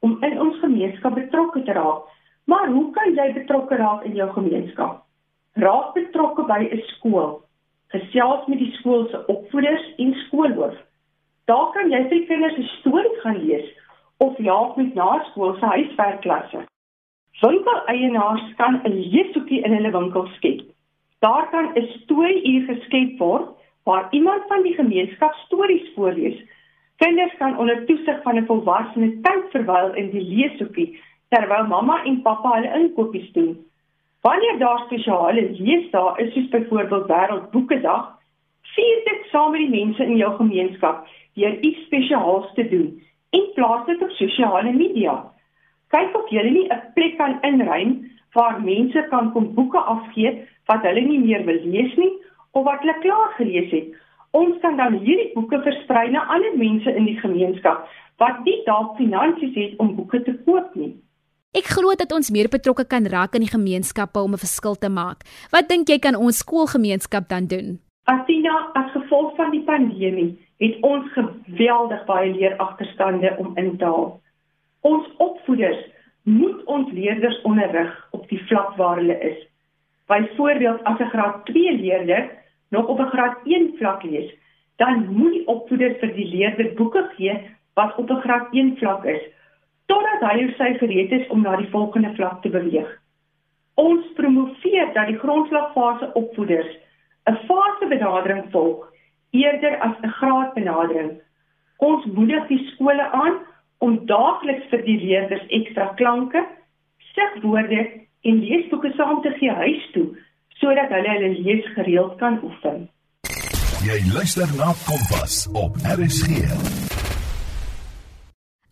om 0.00 0.16
in 0.22 0.40
ons 0.40 0.58
gemeenskap 0.58 1.14
betrokke 1.14 1.62
te 1.62 1.72
raak. 1.72 2.02
Maar 2.44 2.68
hoe 2.68 2.90
kan 2.90 3.14
jy 3.14 3.32
betrokke 3.32 3.76
raak 3.76 4.04
in 4.04 4.14
jou 4.14 4.30
gemeenskap? 4.32 5.02
Raak 5.52 5.94
betrokke 5.94 6.42
by 6.42 6.68
'n 6.70 6.82
skool. 6.86 7.42
Gesels 7.88 8.46
met 8.46 8.58
die 8.58 8.72
skool 8.72 9.06
se 9.08 9.26
opvoeders 9.26 9.94
en 9.96 10.14
skoolhoof. 10.14 10.76
Daar 11.44 11.72
kan 11.72 11.90
jy 11.90 12.08
vir 12.08 12.26
kinders 12.26 12.58
'n 12.58 12.68
storie 12.78 13.20
gaan 13.20 13.44
lees 13.44 13.68
of 14.18 14.36
help 14.36 14.76
met 14.76 14.94
naskoolse 14.94 15.66
huiswerkklasse. 15.66 16.71
Winkeleienaars 17.40 18.54
kan 18.56 18.80
'n 18.84 18.92
leeshoekie 19.12 19.62
in 19.62 19.72
hulle 19.72 19.90
winkel 19.90 20.26
skep. 20.36 20.60
Daar 21.20 21.48
kan 21.50 21.72
'n 21.74 21.88
storie 22.02 22.64
geskep 22.66 23.18
word 23.18 23.48
waar 23.84 24.06
iemand 24.10 24.42
van 24.48 24.62
die 24.62 24.74
gemeenskap 24.74 25.34
stories 25.34 25.92
voorlees. 25.94 26.38
Kinders 26.96 27.34
kan 27.38 27.58
onder 27.58 27.84
toesig 27.84 28.22
van 28.22 28.36
'n 28.36 28.46
volwassene 28.46 29.20
tyd 29.20 29.44
verwyl 29.50 29.94
in 29.94 30.10
die 30.10 30.22
leeshoekie 30.22 31.00
terwyl 31.28 31.66
mamma 31.66 32.04
en 32.04 32.22
pappa 32.22 32.50
hulle 32.52 32.74
inkopies 32.80 33.32
doen. 33.32 33.66
Wanneer 34.20 34.58
daar 34.58 34.78
spesiale 34.78 35.50
leesdae 35.50 36.22
is, 36.22 36.32
soos 36.32 36.48
byvoorbeeld 36.48 37.06
Wêreldboekedag, 37.06 38.18
vier 38.62 39.00
dit 39.04 39.26
saam 39.30 39.50
met 39.50 39.60
die 39.60 39.84
mense 39.84 40.04
in 40.04 40.16
jou 40.16 40.36
gemeenskap 40.36 41.06
deur 41.34 41.60
iets 41.60 41.84
spesiaals 41.84 42.54
te 42.54 42.68
doen 42.68 43.02
en 43.30 43.52
plaas 43.54 43.86
dit 43.86 44.02
op 44.02 44.10
sosiale 44.10 44.72
media 44.72 45.31
kyk 45.92 46.16
of 46.16 46.30
jy 46.30 46.42
nie 46.50 46.68
'n 46.68 46.82
plek 46.94 47.16
kan 47.18 47.38
inruim 47.42 48.10
waar 48.34 48.60
mense 48.60 49.06
kan 49.10 49.32
kom 49.32 49.54
boeke 49.54 49.78
afgee 49.78 50.48
wat 50.66 50.82
hulle 50.82 51.00
nie 51.00 51.18
meer 51.18 51.44
wil 51.44 51.60
lees 51.64 51.96
nie 51.96 52.12
of 52.52 52.64
wat 52.64 52.80
hulle 52.80 52.98
klaar 53.00 53.30
gelees 53.36 53.70
het. 53.70 53.88
Ons 54.32 54.60
kan 54.60 54.76
dan 54.76 54.98
hierdie 55.04 55.32
boeke 55.34 55.60
versprei 55.62 56.10
na 56.10 56.24
ander 56.34 56.56
mense 56.56 56.96
in 56.96 57.04
die 57.04 57.20
gemeenskap 57.20 57.88
wat 58.18 58.44
nie 58.44 58.62
dalk 58.64 58.96
finansies 58.96 59.54
het 59.54 59.78
om 59.78 59.96
boeke 59.96 60.22
te 60.22 60.34
koop 60.46 60.74
nie. 60.74 60.94
Ek 61.52 61.68
glo 61.68 61.92
dat 61.92 62.12
ons 62.16 62.30
meer 62.32 62.48
betrokke 62.48 62.86
kan 62.88 63.04
raak 63.04 63.34
in 63.36 63.44
die 63.44 63.52
gemeenskappe 63.52 64.20
om 64.20 64.32
'n 64.32 64.44
verskil 64.44 64.74
te 64.74 64.88
maak. 64.88 65.24
Wat 65.52 65.68
dink 65.68 65.88
jy 65.88 65.98
kan 65.98 66.16
ons 66.16 66.38
skoolgemeenskap 66.38 67.28
dan 67.28 67.46
doen? 67.46 67.80
Athena, 68.04 68.72
as 68.74 68.90
gevolg 68.92 69.36
van 69.36 69.50
die 69.50 69.62
pandemie, 69.62 70.38
het 70.58 70.74
ons 70.80 71.04
geweldig 71.12 72.04
baie 72.06 72.32
leeragterstande 72.32 73.36
om 73.38 73.52
in 73.56 73.76
te 73.76 73.84
haal. 73.84 74.21
Ons 74.82 75.08
opvoeders 75.16 75.80
moet 76.22 76.64
ons 76.64 76.92
leerders 76.92 77.40
onderrig 77.42 78.08
op 78.10 78.28
die 78.28 78.40
vlak 78.46 78.76
waar 78.76 78.96
hulle 78.96 79.18
is. 79.18 79.38
Byvoorbeeld 80.06 80.84
as 80.84 80.98
'n 80.98 81.12
graad 81.14 81.44
2 81.46 81.78
leerder 81.78 82.30
nog 82.70 82.86
op 82.86 82.98
'n 83.00 83.12
graad 83.14 83.36
1 83.44 83.74
vlak 83.78 84.02
lees, 84.02 84.34
dan 84.76 85.06
moet 85.08 85.32
die 85.32 85.46
opvoeder 85.46 85.94
vir 86.00 86.14
die 86.14 86.28
leerder 86.34 86.74
boeke 86.74 87.10
gee 87.16 87.40
wat 87.74 87.96
op 87.96 88.10
'n 88.10 88.20
graad 88.20 88.46
1 88.50 88.76
vlak 88.76 89.04
is, 89.04 89.22
totdat 89.86 90.30
hy 90.30 90.44
of 90.44 90.54
sy 90.56 90.74
gereed 90.78 91.12
is 91.12 91.26
om 91.28 91.42
na 91.42 91.56
die 91.56 91.70
volgende 91.70 92.14
vlak 92.14 92.42
te 92.42 92.48
beweeg. 92.48 92.98
Ons 93.74 94.12
promoveer 94.14 94.92
dat 94.92 95.06
die 95.06 95.18
grondslagfase 95.18 96.10
opvoeders 96.12 96.76
'n 97.30 97.38
fasebenadering 97.46 98.44
volg 98.50 98.92
eerder 99.30 99.78
as 99.78 99.96
'n 100.02 100.08
graadbenadering. 100.08 101.20
Ons 101.76 102.04
moedig 102.04 102.46
die 102.46 102.70
skole 102.72 103.10
aan 103.10 103.34
om 103.82 103.98
daagliks 104.06 104.68
vir 104.70 104.84
die 104.86 104.98
leerders 105.02 105.44
ekstra 105.50 105.90
klanke, 105.98 106.44
sigwoorde 107.12 107.82
en 108.22 108.42
leesboeke 108.46 108.92
saam 108.96 109.22
te 109.24 109.34
gee 109.40 109.54
huis 109.62 109.88
toe 109.96 110.12
sodat 110.62 110.92
hulle 110.94 111.10
hulle 111.16 111.30
lees 111.42 111.66
gereeld 111.74 112.14
kan 112.20 112.38
oefen. 112.46 112.84
Jy 113.82 113.98
luister 114.14 114.46
na 114.54 114.70
Kompas 114.86 115.48
op 115.58 115.74
RSG. 115.82 116.44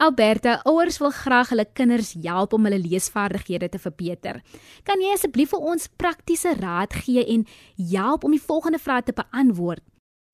Alberta, 0.01 0.61
ouers 0.71 1.01
wil 1.03 1.11
graag 1.13 1.51
hulle 1.51 1.67
kinders 1.77 2.15
help 2.23 2.55
om 2.57 2.69
hulle 2.69 2.79
leesvaardighede 2.81 3.69
te 3.75 3.81
verbeter. 3.83 4.39
Kan 4.87 5.03
jy 5.03 5.11
asseblief 5.17 5.51
vir 5.53 5.67
ons 5.75 5.91
praktiese 6.01 6.55
raad 6.61 6.95
gee 7.03 7.27
en 7.35 7.43
help 7.91 8.25
om 8.25 8.39
die 8.39 8.41
volgende 8.47 8.81
vrae 8.81 9.03
te 9.03 9.17
beantwoord? 9.19 9.83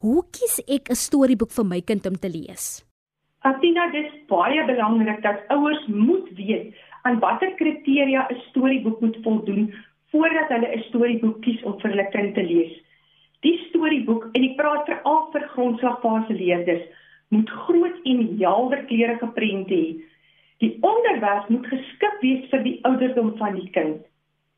Hoe 0.04 0.23
kies 0.30 0.61
ek 0.68 0.92
'n 0.92 0.95
storieboek 0.95 1.50
vir 1.50 1.64
my 1.64 1.80
kind 1.80 2.06
om 2.06 2.21
te 2.21 2.28
lees? 2.28 2.85
Atina, 3.46 3.84
dit 3.92 4.06
is 4.08 4.14
baie 4.26 4.62
belangrik 4.66 5.20
dat 5.22 5.44
ouers 5.54 5.84
moet 5.86 6.30
weet 6.34 6.74
aan 7.06 7.20
watter 7.22 7.52
kriteria 7.60 8.24
'n 8.30 8.40
storieboek 8.48 9.00
moet 9.00 9.18
voldoen 9.22 9.74
voordat 10.10 10.48
hulle 10.54 10.70
'n 10.76 10.82
storieboek 10.88 11.36
kies 11.44 11.62
om 11.62 11.76
vir 11.80 11.90
hulle 11.90 12.08
kind 12.14 12.34
te 12.34 12.42
lees. 12.42 12.72
Die 13.46 13.58
storieboek 13.68 14.24
en 14.32 14.48
ek 14.48 14.56
praat 14.56 14.90
veral 14.90 15.22
vir 15.32 15.46
grondslagfase 15.54 16.34
leerders 16.40 16.82
moet 17.28 17.50
groot 17.50 17.98
en 18.04 18.36
helder 18.42 18.84
kleurige 18.90 19.30
prente 19.38 19.74
hê. 19.74 19.94
Die 20.58 20.74
onderwerp 20.80 21.48
moet 21.48 21.66
geskik 21.66 22.18
wees 22.20 22.50
vir 22.50 22.62
die 22.62 22.78
ouderdom 22.82 23.36
van 23.36 23.54
die 23.54 23.70
kind. 23.70 24.02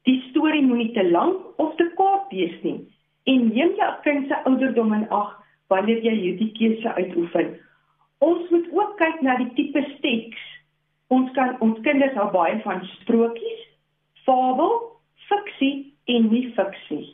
Die 0.05 0.21
storie 0.31 0.63
moenie 0.63 0.93
te 0.93 1.05
lank 1.11 1.61
of 1.61 1.77
te 1.77 1.91
kort 1.95 2.33
wees 2.33 2.57
nie 2.63 2.81
en 3.25 3.49
neem 3.53 3.77
jou 3.77 3.93
kind 4.03 4.29
se 4.29 4.45
ouderdom 4.45 4.93
in 4.93 5.09
ag 5.11 5.37
wanneer 5.69 6.01
jy 6.01 6.15
hierdie 6.25 6.53
keuse 6.53 6.95
uitoefen. 6.95 7.68
Ons 8.19 8.51
moet 8.51 8.69
ook 8.73 8.97
kyk 8.99 9.21
na 9.23 9.37
die 9.37 9.51
tipe 9.55 9.83
teks. 10.03 10.47
Ons 11.15 11.31
kan 11.37 11.57
ons 11.65 11.79
kinders 11.85 12.17
hou 12.19 12.31
baie 12.33 12.59
van 12.65 12.83
sprokies, 12.99 13.61
fabel, 14.27 14.75
fiksie 15.29 15.95
en 16.15 16.29
nie 16.33 16.49
fiksie. 16.57 17.05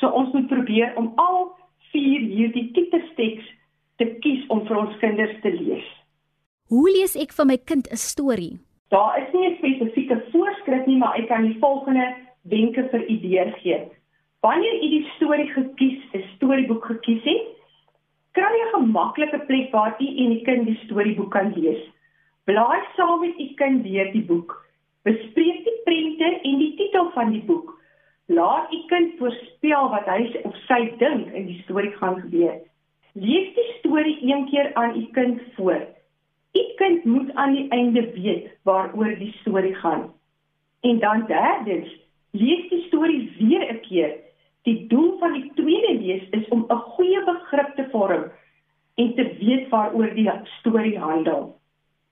So 0.00 0.08
ons 0.08 0.32
moet 0.34 0.48
probeer 0.50 0.96
om 1.00 1.12
al 1.20 1.52
vier 1.92 2.24
hierdie 2.26 2.70
tipe 2.74 3.00
teks 3.18 3.46
te 4.02 4.08
kies 4.24 4.42
om 4.50 4.64
vir 4.66 4.80
ons 4.80 4.96
kinders 5.02 5.34
te 5.42 5.52
lees. 5.54 5.86
Hoe 6.72 6.88
lees 6.90 7.14
ek 7.20 7.34
vir 7.36 7.46
my 7.46 7.56
kind 7.70 7.86
'n 7.92 7.96
storie? 7.96 8.58
Daar 8.90 9.18
is 9.20 9.32
nie 9.34 9.48
'n 9.48 9.56
spesifieke 9.58 10.16
voorskrif 10.32 10.86
nie, 10.86 10.96
maar 10.96 11.18
ek 11.18 11.28
kan 11.28 11.42
die 11.42 11.58
volgende 11.60 12.14
wenke 12.42 12.88
vir 12.90 13.02
u 13.10 13.16
gee. 13.60 13.80
Wanneer 14.40 14.74
u 14.84 14.88
die 14.88 15.06
storie 15.16 15.48
gekies, 15.48 16.00
'n 16.14 16.24
storieboek 16.36 16.84
gekies 16.84 17.22
het, 17.22 17.53
kry 18.34 18.50
jy 18.58 18.66
'n 18.66 18.74
gemaklike 18.74 19.38
plek 19.48 19.72
waar 19.72 19.94
u 20.00 20.06
en 20.06 20.30
die 20.34 20.42
kind 20.44 20.66
die 20.66 20.78
storieboek 20.84 21.30
kan 21.30 21.52
lees. 21.56 21.82
Blaai 22.44 22.82
saam 22.96 23.20
met 23.20 23.38
u 23.38 23.46
kind 23.60 23.84
deur 23.84 24.12
die 24.12 24.24
boek. 24.30 24.52
Bespreek 25.04 25.64
die 25.64 25.78
prente 25.84 26.28
en 26.48 26.58
die 26.58 26.74
titel 26.76 27.10
van 27.14 27.30
die 27.30 27.42
boek. 27.50 27.70
Laat 28.26 28.72
u 28.72 28.78
kind 28.88 29.18
voorspel 29.18 29.88
wat 29.92 30.06
hy 30.08 30.40
of 30.48 30.56
sy 30.68 30.80
dink 30.98 31.32
in 31.32 31.46
die 31.46 31.60
storie 31.62 31.92
gaan 32.00 32.20
gebeur. 32.20 32.58
Lees 33.12 33.54
die 33.54 33.68
storie 33.78 34.18
een 34.22 34.48
keer 34.50 34.74
aan 34.74 34.96
u 34.98 35.04
kind 35.12 35.40
voor. 35.56 35.82
U 36.54 36.62
kind 36.76 37.04
moet 37.04 37.34
aan 37.34 37.52
die 37.54 37.68
einde 37.68 38.10
weet 38.12 38.50
waaroor 38.62 39.14
die 39.18 39.32
storie 39.40 39.74
gaan. 39.74 40.10
En 40.80 40.98
dan 40.98 41.26
derdens, 41.26 41.88
lees 42.30 42.68
die 42.68 42.82
storie 42.88 43.32
weer 43.38 43.72
'n 43.72 43.80
keer 43.80 44.16
Die 44.64 44.86
doel 44.88 45.18
van 45.20 45.32
die 45.36 45.50
tweede 45.54 45.94
lees 46.00 46.28
is 46.30 46.48
om 46.48 46.64
'n 46.68 46.84
goeie 46.96 47.24
begrip 47.24 47.74
te 47.76 47.84
vorm 47.90 48.24
en 48.94 49.14
te 49.14 49.24
weet 49.38 49.68
waaroor 49.68 50.14
die 50.14 50.30
storie 50.58 50.98
handel. 50.98 51.56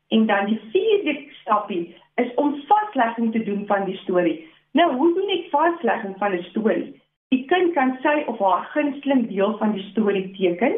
En 0.09 0.27
dan 0.27 0.47
die 0.47 0.61
vierde 0.73 1.15
stapie 1.41 1.97
is 2.15 2.35
om 2.35 2.63
vaslegging 2.67 3.33
te 3.33 3.43
doen 3.43 3.67
van 3.67 3.85
die 3.85 3.97
storie. 3.97 4.49
Nou, 4.73 4.95
hoe 4.97 5.15
doen 5.15 5.29
ek 5.29 5.49
vaslegging 5.51 6.19
van 6.19 6.33
'n 6.33 6.43
storie? 6.43 7.01
Die 7.29 7.45
kind 7.45 7.73
kan 7.73 7.97
sy 8.03 8.23
of 8.27 8.39
haar 8.39 8.65
gunsteling 8.75 9.29
deel 9.29 9.57
van 9.59 9.73
die 9.73 9.89
storie 9.91 10.31
teken. 10.37 10.75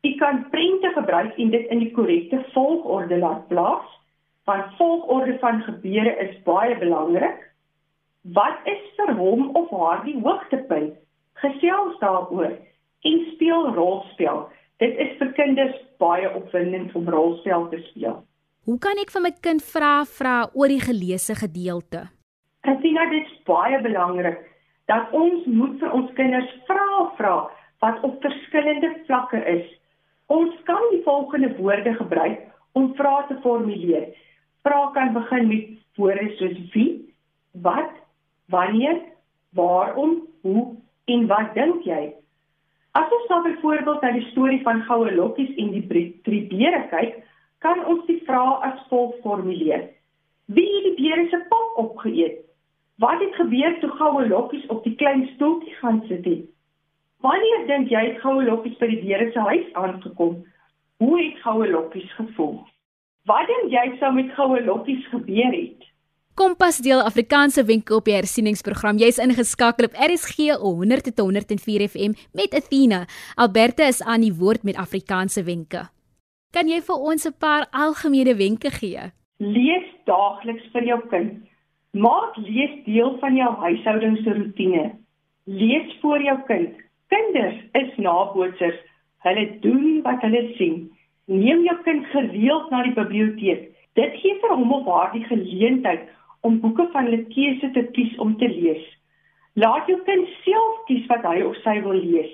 Jy 0.00 0.14
kan 0.16 0.48
prente 0.50 0.90
gebruik 0.94 1.36
en 1.36 1.50
dit 1.50 1.66
in 1.66 1.78
die 1.78 1.90
korrekte 1.90 2.44
volgorde 2.52 3.18
laat 3.18 3.48
plaas. 3.48 4.00
Want 4.44 4.76
volgorde 4.76 5.38
van 5.38 5.62
gebeure 5.62 6.16
is 6.16 6.42
baie 6.42 6.78
belangrik. 6.78 7.51
Wat 8.22 8.58
is 8.70 8.82
vir 8.96 9.14
hom 9.18 9.48
of 9.58 9.70
haar 9.74 10.04
die 10.06 10.18
hoogtepunt? 10.22 10.94
Gesels 11.42 11.96
daaroor 11.98 12.52
en 13.02 13.24
speel 13.32 13.72
rolspel. 13.74 14.44
Dit 14.78 14.98
is 14.98 15.16
vir 15.18 15.32
kinders 15.34 15.74
baie 15.98 16.28
opwindend 16.30 16.94
om 16.94 17.08
rolspel 17.10 17.66
te 17.72 17.80
speel. 17.90 18.20
Hoe 18.62 18.78
kan 18.78 18.98
ek 19.02 19.10
vir 19.10 19.24
my 19.24 19.32
kind 19.42 19.64
vra 19.66 20.04
vra 20.06 20.36
oor 20.54 20.70
die 20.70 20.82
geleesde 20.82 21.34
gedeelte? 21.34 22.06
Dat 22.62 22.82
dit 22.82 23.32
baie 23.44 23.80
belangrik 23.82 24.38
dat 24.86 25.10
ons 25.10 25.46
moet 25.46 25.78
vir 25.80 25.90
ons 25.90 26.10
kinders 26.14 26.50
vra 26.68 27.10
vra 27.18 27.36
wat 27.82 28.02
op 28.06 28.22
verskillende 28.22 28.92
vlakke 29.08 29.42
is. 29.50 29.66
Ons 30.30 30.54
kan 30.68 30.82
die 30.92 31.02
volgende 31.02 31.50
woorde 31.58 31.94
gebruik 31.98 32.46
om 32.78 32.94
vrae 32.94 33.26
te 33.26 33.38
formuleer. 33.42 34.12
Vrae 34.62 34.92
kan 34.94 35.10
begin 35.12 35.48
met 35.48 35.74
woorde 35.98 36.28
soos 36.38 36.60
wie, 36.74 36.90
wat, 37.66 37.90
Wanneer, 38.46 39.00
waarom, 39.50 40.26
hoe 40.40 40.76
en 41.04 41.26
wat 41.26 41.54
dink 41.54 41.84
jy? 41.84 42.14
As 42.92 43.12
ons 43.16 43.28
nou 43.28 43.42
byvoorbeeld 43.42 44.02
na 44.02 44.10
die 44.12 44.26
storie 44.30 44.60
van 44.62 44.82
goue 44.88 45.12
lokkies 45.14 45.52
en 45.56 45.70
die 45.72 45.84
drie 46.26 46.42
beere 46.50 46.82
kyk, 46.90 47.14
kan 47.64 47.84
ons 47.88 48.04
die 48.06 48.20
vraag 48.26 48.64
as 48.68 48.80
volg 48.90 49.14
formuleer: 49.24 49.86
Wie 50.52 50.68
het 50.74 50.88
die 50.88 50.96
beere 50.98 51.28
se 51.30 51.40
pap 51.48 51.78
opgeëet? 51.84 52.42
Wat 53.00 53.20
het 53.20 53.34
gebeur 53.34 53.78
toe 53.80 53.90
goue 53.90 54.26
lokkies 54.28 54.66
op 54.66 54.82
die 54.84 54.94
klein 54.94 55.24
stoeltjie 55.34 55.74
gaan 55.80 56.02
sit 56.08 56.24
het? 56.28 56.44
Wanneer 57.24 57.66
dink 57.66 57.88
jy 57.88 58.02
het 58.10 58.20
goue 58.20 58.44
lokkies 58.44 58.76
by 58.82 58.90
die 58.90 59.00
beere 59.06 59.30
se 59.32 59.46
huis 59.48 59.72
aangekom? 59.72 60.42
Hoe 60.98 61.16
het 61.22 61.40
goue 61.46 61.70
lokkies 61.70 62.12
gevoel? 62.18 62.58
Wat 63.30 63.46
dink 63.46 63.72
jy 63.72 63.86
sou 63.98 64.12
met 64.12 64.34
goue 64.36 64.60
lokkies 64.66 65.06
gebeur 65.14 65.54
het? 65.54 65.91
Kompas 66.32 66.78
deel 66.80 67.02
Afrikaanse 67.04 67.60
wenke 67.68 67.92
op 67.92 68.06
die 68.08 68.14
hersieningsprogram. 68.14 68.96
Jy's 68.96 69.18
ingeskakel 69.20 69.84
op 69.90 69.96
RSG 70.00 70.54
100.104 70.62 71.88
FM 71.92 72.14
met 72.32 72.54
Athena. 72.56 73.02
Alberta 73.36 73.84
is 73.92 74.00
aan 74.00 74.24
die 74.24 74.32
woord 74.32 74.62
met 74.64 74.78
Afrikaanse 74.80 75.44
wenke. 75.44 75.82
Kan 76.56 76.70
jy 76.72 76.80
vir 76.80 76.96
ons 77.10 77.26
'n 77.28 77.36
paar 77.38 77.66
algemene 77.72 78.34
wenke 78.34 78.70
gee? 78.70 79.12
Lees 79.40 79.84
daagliks 80.06 80.64
vir 80.72 80.84
jou 80.84 81.00
kind. 81.10 81.32
Maak 81.92 82.36
lees 82.36 82.80
deel 82.84 83.18
van 83.20 83.36
jou 83.36 83.50
huishoudingsroetine. 83.64 84.96
Lees 85.44 85.92
vir 86.00 86.22
jou 86.22 86.38
kind. 86.46 86.72
Kinders 87.08 87.60
is 87.74 87.92
nabootsers. 87.98 88.80
Hulle 89.18 89.60
doen 89.60 90.02
wat 90.02 90.22
hulle 90.22 90.54
sien. 90.56 90.90
Neem 91.26 91.64
jou 91.64 91.76
kind 91.84 92.06
gereeld 92.06 92.70
na 92.70 92.82
die 92.82 92.96
biblioteek. 92.96 93.68
Dit 93.94 94.12
gee 94.22 94.38
vir 94.40 94.56
hom 94.56 94.72
of 94.72 94.86
haar 94.86 95.12
die 95.12 95.24
geleentheid 95.24 96.08
om 96.42 96.60
boeke 96.60 96.88
van 96.92 97.08
hulle 97.08 97.24
keuse 97.30 97.70
te 97.74 97.84
kies 97.96 98.14
om 98.22 98.36
te 98.38 98.48
lees. 98.50 98.84
Laat 99.54 99.88
jou 99.90 99.98
kind 100.06 100.28
self 100.44 100.78
kies 100.88 101.04
wat 101.10 101.26
hy 101.28 101.42
of 101.46 101.58
sy 101.62 101.76
wil 101.84 101.98
lees. 101.98 102.30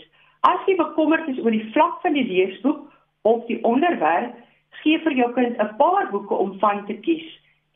As 0.46 0.62
jy 0.70 0.76
bekommerd 0.78 1.28
is 1.32 1.40
oor 1.42 1.54
die 1.54 1.66
vlak 1.74 1.98
van 2.04 2.14
die 2.14 2.26
leesboek 2.28 2.84
of 3.28 3.42
die 3.48 3.58
onderwerp, 3.66 4.36
gee 4.82 4.98
vir 5.04 5.16
jou 5.20 5.32
kind 5.34 5.58
'n 5.58 5.76
paar 5.78 6.10
boeke 6.10 6.34
om 6.34 6.58
van 6.58 6.86
te 6.86 6.94
kies. 6.94 7.26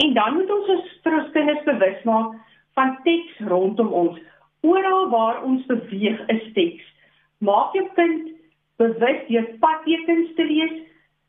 En 0.04 0.14
dan 0.14 0.34
moet 0.34 0.50
ons 0.50 0.68
ons 0.68 0.86
vir 1.02 1.14
ons 1.20 1.32
kinders 1.32 1.64
bewus 1.64 2.04
maak 2.04 2.34
van 2.74 2.96
teks 3.04 3.40
rondom 3.48 3.92
ons. 3.92 4.18
Oral 4.62 5.08
waar 5.10 5.42
ons 5.42 5.66
beweeg 5.66 6.20
is 6.28 6.52
teks. 6.54 6.84
Maak 7.38 7.74
jou 7.74 7.88
kind 7.94 8.30
bewus 8.78 9.20
deur 9.28 9.46
padtekens 9.60 10.34
te 10.34 10.44
lees, 10.44 10.74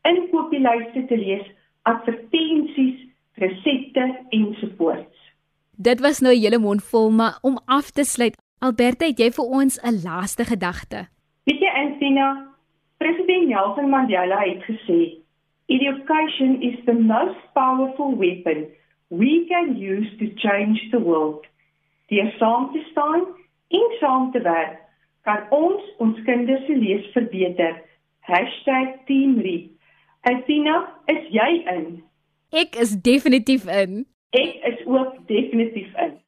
inkopieslyste 0.02 1.06
te 1.06 1.16
lees, 1.16 1.46
advertensies 1.82 3.13
resepte 3.34 4.26
ensovoorts. 4.28 5.32
Dit 5.76 6.00
was 6.00 6.20
nou 6.20 6.34
'n 6.34 6.40
hele 6.40 6.58
mond 6.58 6.82
vol, 6.82 7.10
maar 7.10 7.38
om 7.42 7.58
af 7.64 7.90
te 7.90 8.04
sluit, 8.04 8.36
Alberta, 8.58 9.06
het 9.06 9.18
jy 9.18 9.30
vir 9.30 9.44
ons 9.44 9.80
'n 9.82 10.02
laaste 10.04 10.44
gedagte? 10.44 11.08
Weet 11.44 11.60
jy, 11.60 11.70
Antina, 11.74 12.54
President 12.98 13.48
Nelson 13.48 13.88
Mandela 13.88 14.38
het 14.38 14.62
gesê, 14.64 15.18
"Education 15.66 16.62
is 16.62 16.84
the 16.84 16.92
most 16.92 17.52
powerful 17.52 18.16
weapon 18.16 18.66
we 19.08 19.44
can 19.48 19.76
use 19.76 20.16
to 20.16 20.26
change 20.34 20.88
the 20.90 21.02
world." 21.02 21.46
Die 22.08 22.32
saam 22.38 22.72
te 22.72 22.84
staan 22.90 23.20
en 23.68 23.96
saam 24.00 24.30
te 24.32 24.40
werk, 24.40 24.78
kan 25.22 25.38
ons 25.50 25.82
ons 25.98 26.22
kinders 26.22 26.66
se 26.66 26.76
lees 26.76 27.06
verbeter. 27.12 27.82
#teamread. 29.06 29.70
Antina, 30.22 30.88
is 31.06 31.28
jy 31.30 31.62
in? 31.76 32.02
Ek 32.54 32.76
is 32.78 32.94
definitief 33.02 33.66
in. 33.66 34.06
Ek 34.30 34.62
is 34.62 34.86
ook 34.86 35.26
definitief 35.26 35.90
in. 35.98 36.22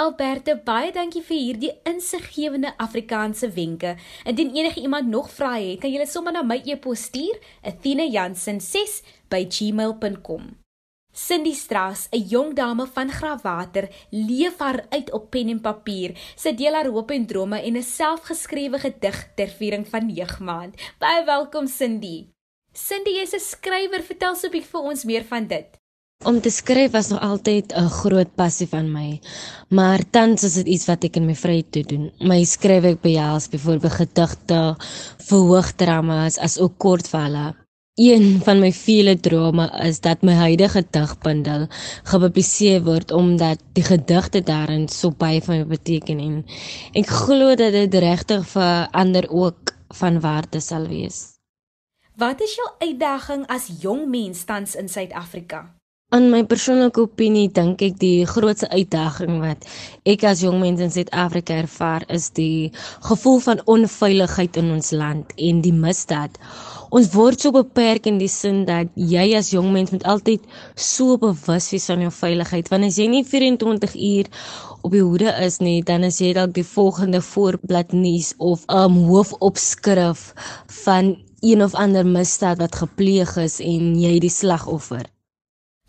Alberte, 0.00 0.56
baie 0.64 0.88
dankie 0.92 1.22
vir 1.24 1.36
hierdie 1.36 1.72
insiggewende 1.88 2.76
Afrikaanse 2.80 3.50
wenke. 3.52 3.96
Indien 4.24 4.56
enige 4.56 4.80
iemand 4.80 5.08
nog 5.12 5.30
vrae 5.32 5.74
het, 5.74 5.80
kan 5.84 5.92
jy 5.92 6.04
sommer 6.08 6.32
na 6.32 6.42
my 6.44 6.62
e-pos 6.64 7.02
stuur, 7.10 7.36
athenajansen6@gmail.com. 7.72 10.42
Cindy 11.12 11.52
Strauss, 11.52 12.08
'n 12.12 12.24
jong 12.28 12.54
dame 12.56 12.86
van 12.86 13.10
Graafwater, 13.10 13.88
leef 14.10 14.58
haar 14.58 14.86
uit 14.88 15.12
op 15.12 15.30
pen 15.30 15.48
en 15.48 15.60
papier. 15.60 16.10
Sy 16.36 16.54
deel 16.54 16.72
haar 16.72 16.88
hoop 16.88 17.10
en 17.10 17.26
drome 17.26 17.60
en 17.60 17.76
'n 17.76 17.82
selfgeskrewe 17.82 18.78
gedig 18.78 19.34
ter 19.34 19.48
viering 19.48 19.88
van 19.88 20.06
9 20.06 20.44
maand. 20.44 20.94
Baie 20.98 21.24
welkom 21.24 21.66
Cindy. 21.66 22.35
Cindy, 22.76 23.14
jy's 23.16 23.32
'n 23.32 23.40
skrywer, 23.40 24.02
vertel 24.04 24.34
so 24.36 24.46
'n 24.46 24.52
bietjie 24.52 24.72
vir 24.72 24.86
ons 24.90 25.04
meer 25.08 25.24
van 25.24 25.44
dit. 25.48 25.68
Om 26.30 26.40
te 26.44 26.50
skryf 26.52 26.90
was 26.92 27.08
nog 27.08 27.22
altyd 27.24 27.72
'n 27.72 27.88
groot 28.00 28.30
passie 28.40 28.66
van 28.68 28.90
my, 28.92 29.20
maar 29.68 30.00
tans 30.16 30.44
is 30.48 30.56
dit 30.60 30.66
iets 30.74 30.84
wat 30.90 31.04
ek 31.08 31.16
in 31.16 31.26
my 31.26 31.34
vrye 31.34 31.64
tyd 31.64 31.88
doen. 31.88 32.10
My 32.20 32.44
skryf 32.44 32.84
ek 32.84 33.00
behels 33.00 33.48
byvoorbeeld 33.48 33.96
gedigte, 34.00 34.60
verhoogdramas 35.28 36.36
as 36.38 36.58
ook 36.58 36.74
kortverhale. 36.78 37.54
Een 37.94 38.26
van 38.44 38.60
my 38.60 38.72
vele 38.72 39.16
drome 39.28 39.70
is 39.88 40.00
dat 40.00 40.22
my 40.22 40.34
huidige 40.34 40.84
digbundel 40.90 41.68
gepubliseer 42.12 42.84
word 42.84 43.10
omdat 43.10 43.58
die 43.72 43.84
gedigte 43.92 44.40
daarin 44.42 44.88
so 44.88 45.10
baie 45.10 45.40
vir 45.40 45.56
my 45.56 45.64
beteken 45.64 46.20
en 46.20 46.44
ek 46.92 47.08
glo 47.08 47.54
dat 47.54 47.72
dit 47.72 47.94
regtig 47.94 48.44
vir 48.52 48.88
ander 48.92 49.24
ook 49.30 49.72
van 49.88 50.20
waarde 50.20 50.60
sal 50.60 50.86
wees. 50.88 51.35
Wat 52.16 52.40
is 52.40 52.54
jou 52.56 52.68
uitdaging 52.80 53.42
as 53.52 53.66
jong 53.82 54.06
mens 54.08 54.44
tans 54.48 54.72
in 54.74 54.88
Suid-Afrika? 54.88 55.58
In 56.16 56.30
my 56.32 56.38
persoonlike 56.48 57.02
opinie 57.02 57.50
dink 57.52 57.82
ek 57.84 57.98
die 58.00 58.24
grootste 58.24 58.70
uitdaging 58.72 59.42
wat 59.42 59.66
ek 60.08 60.24
as 60.24 60.40
jong 60.40 60.56
mens 60.62 60.80
in 60.80 60.94
Suid-Afrika 60.94 61.58
ervaar 61.60 62.06
is 62.16 62.30
die 62.38 62.72
gevoel 63.04 63.42
van 63.44 63.60
onveiligheid 63.74 64.56
in 64.62 64.72
ons 64.78 64.94
land 64.96 65.36
en 65.36 65.60
die 65.66 65.74
misdaad 65.76 66.40
ons 66.88 67.10
word 67.12 67.44
so 67.44 67.52
beperk 67.52 68.08
in 68.08 68.22
die 68.22 68.30
sin 68.32 68.64
dat 68.64 68.88
jy 68.96 69.26
as 69.36 69.52
jong 69.52 69.68
mens 69.74 69.92
moet 69.92 70.08
altyd 70.08 70.48
so 70.72 71.18
bewus 71.20 71.68
wees 71.74 71.90
van 71.92 72.06
jou 72.06 72.14
veiligheid 72.22 72.72
want 72.72 72.88
as 72.88 72.96
jy 72.96 73.10
nie 73.12 73.24
24 73.28 73.92
uur 73.92 74.32
op 74.86 74.96
die 74.96 75.04
hoede 75.04 75.36
is 75.44 75.60
nie 75.60 75.82
dan 75.84 76.08
is 76.08 76.22
jy 76.24 76.32
dalk 76.38 76.56
die 76.56 76.64
volgende 76.64 77.20
voorblad 77.20 77.92
nuus 77.92 78.32
of 78.38 78.64
'n 78.70 78.86
um, 78.86 79.00
hoofopskrif 79.10 80.30
van 80.84 81.16
een 81.50 81.62
of 81.62 81.74
ander 81.74 82.06
misdaad 82.06 82.58
wat 82.58 82.80
gepleeg 82.82 83.36
is 83.36 83.60
en 83.60 83.94
jy 84.00 84.18
die 84.22 84.32
slagoffer. 84.32 85.06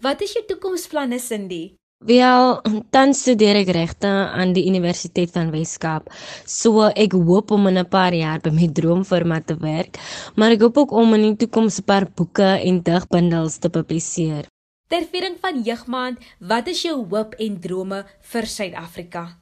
Wat 0.01 0.21
is 0.21 0.33
jou 0.37 0.45
toekomsplanne 0.45 1.19
Cindy? 1.19 1.77
Wel, 2.05 2.59
tans 2.93 3.23
studeer 3.23 3.57
ek 3.63 3.71
regte 3.73 4.09
aan 4.09 4.51
die 4.53 4.67
Universiteit 4.69 5.31
van 5.33 5.49
Weskaap. 5.49 6.11
So 6.45 6.85
ek 6.93 7.15
hoop 7.17 7.49
om 7.55 7.65
in 7.71 7.79
'n 7.81 7.89
paar 7.89 8.13
jaar 8.13 8.39
by 8.39 8.51
my 8.53 8.67
droomfirma 8.67 9.41
te 9.41 9.57
werk, 9.57 9.97
maar 10.35 10.51
ek 10.51 10.61
hoop 10.61 10.77
ook 10.77 10.91
om 10.91 11.13
in 11.15 11.21
die 11.21 11.47
toekoms 11.47 11.79
'n 11.79 11.87
paar 11.89 12.05
boeke 12.05 12.61
en 12.61 12.83
digbundels 12.83 13.57
te 13.57 13.69
publiseer. 13.69 14.45
Ter 14.87 15.03
viering 15.11 15.37
van 15.41 15.63
Jeugmaand, 15.63 16.19
wat 16.39 16.67
is 16.67 16.81
jou 16.83 17.05
hoop 17.09 17.33
en 17.33 17.59
drome 17.59 18.05
vir 18.21 18.45
Suid-Afrika? 18.45 19.37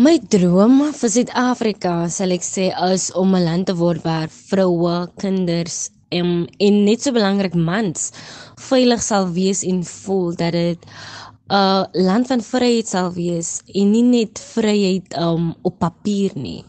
My 0.00 0.14
droom 0.16 0.78
vir 0.96 1.10
Suid-Afrika, 1.12 1.90
sal 2.08 2.32
ek 2.32 2.44
sê, 2.46 2.70
is 2.88 3.10
om 3.20 3.34
'n 3.36 3.44
land 3.44 3.66
te 3.68 3.74
word 3.76 4.00
waar 4.00 4.30
vroue, 4.32 5.10
kinders 5.20 5.90
en, 6.08 6.48
en 6.66 6.74
net 6.86 7.02
so 7.04 7.12
belangrik 7.12 7.52
mans 7.52 8.06
veilig 8.70 9.02
sal 9.04 9.26
wees 9.34 9.60
en 9.60 9.82
voel 9.84 10.32
dat 10.40 10.56
dit 10.56 10.86
'n 11.52 11.84
land 12.08 12.26
van 12.32 12.40
vryheid 12.40 12.88
sal 12.88 13.12
wees 13.12 13.60
en 13.74 13.90
nie 13.92 14.02
net 14.02 14.40
vryheid 14.40 15.12
um, 15.20 15.52
op 15.68 15.76
papier 15.78 16.32
nie. 16.34 16.64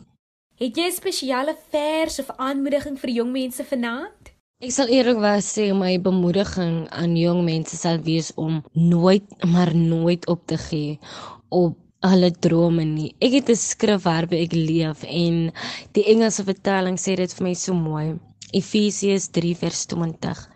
Het 0.59 0.75
jy 0.75 0.88
'n 0.89 1.00
spesiale 1.00 1.55
vers 1.71 2.19
of 2.19 2.35
aanmoediging 2.35 3.00
vir 3.00 3.11
jong 3.11 3.31
mense 3.31 3.63
vanaand? 3.63 4.35
Ek 4.59 4.71
sal 4.71 4.91
eerlikwaar 4.91 5.39
sê 5.39 5.71
my 5.73 5.95
bemoediging 6.01 6.89
aan 6.91 7.15
jong 7.15 7.45
mense 7.45 7.77
sal 7.77 7.97
wees 8.03 8.33
om 8.35 8.59
nooit 8.73 9.23
maar 9.47 9.71
nooit 9.75 10.27
op 10.27 10.43
te 10.47 10.57
gee 10.57 11.00
op 11.47 11.77
hulle 12.10 12.31
drome 12.46 12.84
nie. 12.86 13.12
Ek 13.22 13.34
het 13.38 13.50
'n 13.50 13.55
skrif 13.55 14.03
waarby 14.10 14.38
ek 14.46 14.53
leef 14.53 15.03
en 15.03 15.51
die 15.93 16.05
Engelse 16.13 16.43
vertaling 16.43 16.98
sê 16.98 17.15
dit 17.15 17.34
vir 17.34 17.43
my 17.48 17.53
so 17.53 17.74
mooi. 17.74 18.20
Efesiërs 18.53 19.29
3:20 19.29 20.48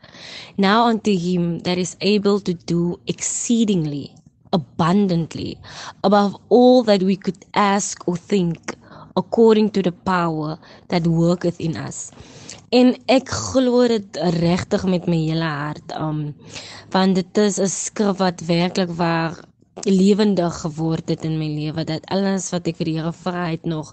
Now 0.57 0.87
unto 0.87 1.11
him 1.11 1.59
that 1.59 1.77
is 1.77 1.97
able 2.01 2.39
to 2.39 2.53
do 2.53 2.99
exceedingly 3.05 4.11
abundantly 4.51 5.57
above 6.03 6.35
all 6.49 6.83
that 6.83 7.03
we 7.03 7.15
could 7.15 7.45
ask 7.53 8.07
or 8.07 8.17
think 8.17 8.75
according 9.15 9.69
to 9.71 9.81
the 9.81 9.91
power 9.91 10.57
that 10.87 11.07
worketh 11.07 11.59
in 11.59 11.77
us. 11.77 12.11
En 12.71 12.95
ek 13.07 13.29
glo 13.29 13.87
dit 13.87 14.17
regtig 14.39 14.83
met 14.85 15.07
my 15.07 15.19
hele 15.29 15.47
hart. 15.47 15.91
Um 15.95 16.33
want 16.91 17.15
dit 17.15 17.37
is 17.37 17.59
'n 17.59 17.67
skrif 17.67 18.17
wat 18.17 18.41
werklik 18.41 18.91
waar 18.97 19.35
lewendig 19.83 20.61
geword 20.61 21.09
het 21.11 21.25
in 21.27 21.35
my 21.39 21.47
lewe 21.51 21.83
dat 21.83 22.05
alles 22.13 22.47
wat 22.53 22.67
ek 22.71 22.77
vir 22.79 22.89
die 22.89 22.95
Here 22.99 23.11
vra 23.11 23.49
het 23.51 23.65
nog 23.67 23.91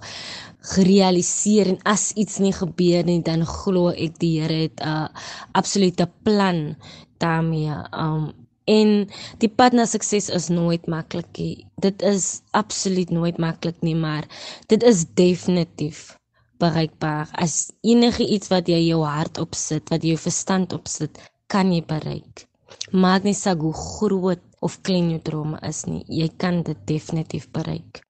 gerealiseer 0.74 1.72
en 1.74 1.80
as 1.90 2.12
iets 2.14 2.38
nie 2.38 2.52
gebeur 2.54 3.02
nie 3.04 3.18
dan 3.26 3.42
glo 3.48 3.90
ek 3.90 4.20
die 4.22 4.38
Here 4.40 4.68
het 4.68 4.78
'n 4.78 4.86
uh, 4.88 5.08
absolute 5.52 6.06
plan 6.22 6.76
daarmee. 7.18 7.74
Um 7.92 8.32
en 8.64 9.10
die 9.42 9.50
pad 9.50 9.72
na 9.72 9.84
sukses 9.86 10.28
is 10.30 10.48
nooit 10.48 10.86
maklik 10.86 11.38
nie. 11.38 11.66
Dit 11.82 12.02
is 12.02 12.42
absoluut 12.50 13.10
nooit 13.10 13.38
maklik 13.38 13.80
nie, 13.82 13.96
maar 13.96 14.24
dit 14.66 14.82
is 14.82 15.04
definitief 15.14 16.16
bereikbaar. 16.58 17.28
As 17.32 17.72
enige 17.80 18.26
iets 18.26 18.48
wat 18.48 18.68
jy 18.68 18.78
jou 18.86 19.02
hart 19.04 19.38
opsit, 19.38 19.90
wat 19.90 20.02
jy 20.02 20.14
jou 20.14 20.22
verstand 20.28 20.72
opsit, 20.72 21.18
kan 21.46 21.72
jy 21.72 21.82
bereik. 21.82 22.46
Maak 22.92 23.22
nie 23.24 23.34
saak 23.34 23.60
hoe 23.60 23.74
groot 23.74 24.42
of 24.60 24.80
klein 24.86 25.10
jou 25.10 25.20
drome 25.20 25.58
is 25.66 25.84
nie, 25.86 26.04
jy 26.08 26.28
kan 26.36 26.62
dit 26.62 26.78
definitief 26.86 27.48
bereik. 27.50 28.02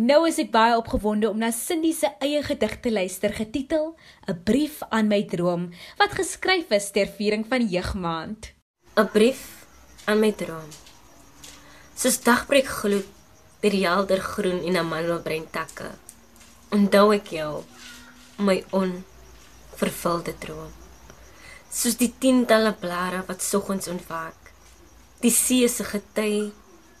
Nou 0.00 0.22
is 0.24 0.38
ek 0.40 0.48
baie 0.48 0.72
opgewonde 0.78 1.28
om 1.28 1.36
na 1.36 1.50
Cindy 1.52 1.90
se 1.92 2.08
eie 2.24 2.40
gedig 2.46 2.78
te 2.80 2.88
luister 2.88 3.34
getitel 3.36 3.96
'n 4.26 4.38
brief 4.48 4.80
aan 4.88 5.08
my 5.08 5.22
droom 5.28 5.68
wat 5.98 6.16
geskryf 6.16 6.70
is 6.70 6.90
ter 6.90 7.06
viering 7.06 7.44
van 7.44 7.68
jeugmaand. 7.68 8.52
'n 8.96 9.08
brief 9.12 9.66
aan 10.06 10.20
my 10.20 10.32
droom. 10.32 10.70
Soos 11.94 12.22
dagbreek 12.24 12.66
gloed 12.80 13.08
deur 13.60 13.70
die 13.76 13.86
helder 13.86 14.20
groen 14.20 14.64
en 14.64 14.76
amandelbrein 14.76 15.46
takke. 15.50 15.90
Onthou 16.72 17.12
ek 17.12 17.26
jou 17.36 17.62
my 18.38 18.64
onvervulde 18.72 20.32
droom. 20.38 20.79
Soos 21.70 21.96
die 22.00 22.10
tientalle 22.18 22.72
blare 22.74 23.22
wat 23.28 23.44
soggens 23.46 23.88
ontwaak. 23.88 24.50
Die 25.22 25.30
see 25.30 25.68
se 25.68 25.84
gety 25.86 26.50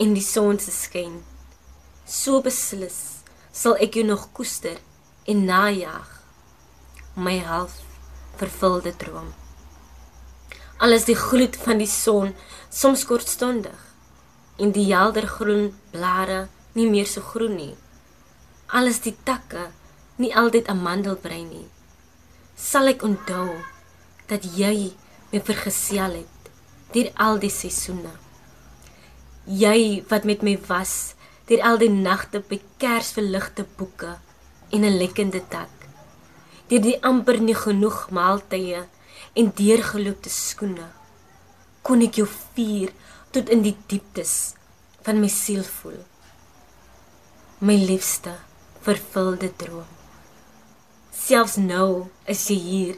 en 0.02 0.14
die 0.14 0.24
son 0.24 0.60
se 0.62 0.70
skyn. 0.70 1.16
So 2.06 2.40
beslis 2.44 2.98
sal 3.52 3.74
ek 3.82 3.98
jou 3.98 4.04
nog 4.06 4.28
koester 4.36 4.78
en 5.30 5.42
najag 5.48 6.12
my 7.16 7.38
half 7.48 7.80
vervulde 8.38 8.94
droom. 9.02 9.32
Alles 10.78 11.04
die 11.10 11.18
gloed 11.18 11.58
van 11.64 11.82
die 11.82 11.90
son 11.90 12.32
soms 12.70 13.04
kortstondig 13.10 13.82
en 14.60 14.72
die 14.76 14.86
helder 14.92 15.26
groen 15.26 15.68
blare 15.90 16.46
nie 16.78 16.86
meer 16.86 17.10
so 17.10 17.20
groen 17.32 17.58
nie. 17.58 17.74
Alles 18.70 19.02
die 19.02 19.16
takke 19.26 19.68
nie 20.22 20.30
altyd 20.36 20.70
amandelbrein 20.70 21.50
nie 21.50 21.68
sal 22.60 22.90
ek 22.90 23.02
onthou 23.06 23.54
dat 24.30 24.46
jy 24.56 24.92
my 25.32 25.44
vergesel 25.52 26.20
het 26.22 26.50
deur 26.94 27.12
al 27.28 27.38
die 27.42 27.52
seisoene 27.52 28.14
jy 29.46 30.04
wat 30.08 30.24
met 30.24 30.42
my 30.46 30.54
was 30.68 31.14
deur 31.48 31.62
al 31.66 31.78
die 31.80 31.90
nagte 31.90 32.42
by 32.46 32.60
kersverligte 32.78 33.64
boeke 33.76 34.18
en 34.70 34.84
'n 34.84 34.98
lekkende 34.98 35.42
tak. 35.48 35.72
Deur 36.68 36.80
die 36.80 37.02
amper 37.02 37.40
nie 37.40 37.54
genoeg 37.54 38.10
maaltye 38.10 38.86
en 39.34 39.52
deurgeloopte 39.54 40.30
skoene 40.30 40.88
kon 41.82 42.02
ek 42.02 42.14
jou 42.14 42.28
vier 42.54 42.92
tot 43.32 43.48
in 43.48 43.62
die 43.62 43.76
dieptes 43.86 44.54
van 45.02 45.20
my 45.20 45.28
siel 45.28 45.64
voel. 45.64 46.04
My 47.58 47.74
liefste 47.74 48.34
vervulde 48.80 49.50
droom. 49.56 49.88
Selfs 51.12 51.56
nou 51.56 52.08
is 52.26 52.46
jy 52.48 52.58
hier 52.58 52.96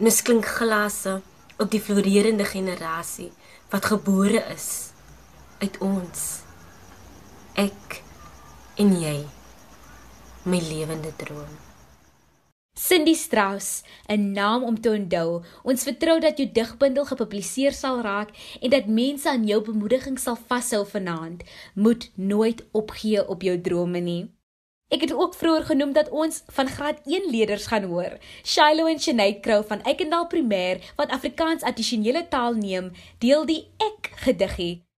en 0.00 0.08
ons 0.08 0.22
klink 0.24 0.46
glase 0.48 1.18
op 1.60 1.68
die 1.70 1.80
floreerende 1.84 2.44
generasie 2.48 3.28
wat 3.68 3.90
gebore 3.92 4.40
is 4.48 4.68
uit 5.60 5.76
ons 5.84 6.22
ek 7.60 7.98
en 8.80 8.94
jy 8.96 9.18
my 10.48 10.56
lewende 10.70 11.12
droom. 11.20 11.52
Cindy 12.72 13.12
Strauss 13.12 13.84
'n 14.08 14.32
naam 14.32 14.64
om 14.64 14.80
te 14.80 14.88
onthou. 14.88 15.44
Ons 15.62 15.84
vertrou 15.84 16.16
dat 16.20 16.38
jou 16.38 16.48
digbundel 16.52 17.04
gepubliseer 17.04 17.72
sal 17.72 18.00
raak 18.00 18.30
en 18.60 18.70
dat 18.70 18.86
mense 18.86 19.28
aan 19.28 19.44
jou 19.44 19.60
bemoediging 19.60 20.18
sal 20.18 20.38
vashou 20.48 20.86
vanaand. 20.86 21.44
Moet 21.74 22.10
nooit 22.14 22.64
opgee 22.72 23.28
op 23.28 23.42
jou 23.42 23.60
drome 23.60 24.00
nie 24.00 24.39
Ek 24.90 25.04
het 25.06 25.12
ook 25.14 25.34
vroeër 25.38 25.64
genoem 25.68 25.92
dat 25.94 26.08
ons 26.10 26.42
van 26.50 26.68
graad 26.68 26.98
1 27.06 27.30
leerders 27.30 27.66
gaan 27.70 27.86
hoor. 27.92 28.18
Shiloh 28.42 28.90
en 28.90 28.98
Sinead 28.98 29.40
Crow 29.40 29.62
van 29.66 29.82
Eikendal 29.82 30.26
Primêr 30.26 30.82
wat 30.96 31.14
Afrikaans 31.14 31.62
addisionele 31.62 32.26
taal 32.28 32.58
neem, 32.58 32.90
deel 33.18 33.46
die 33.46 33.62
ek 33.78 34.10
gediggie. 34.26 34.89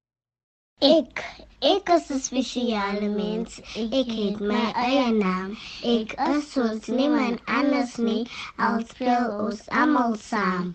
Ek 0.82 1.22
Ek 1.62 1.90
is 1.94 2.10
'n 2.10 2.18
spesiale 2.18 3.08
mens. 3.08 3.60
Ek 3.78 4.08
het 4.20 4.40
my 4.50 4.62
eie 4.84 5.12
naam. 5.14 5.52
Ek 5.86 6.14
is 6.30 6.48
soos 6.54 6.88
niemand 6.90 7.38
anders 7.46 7.92
nie. 8.06 8.24
Al 8.58 8.82
speel 8.90 9.28
ons 9.44 9.60
almal 9.82 10.16
saam. 10.18 10.74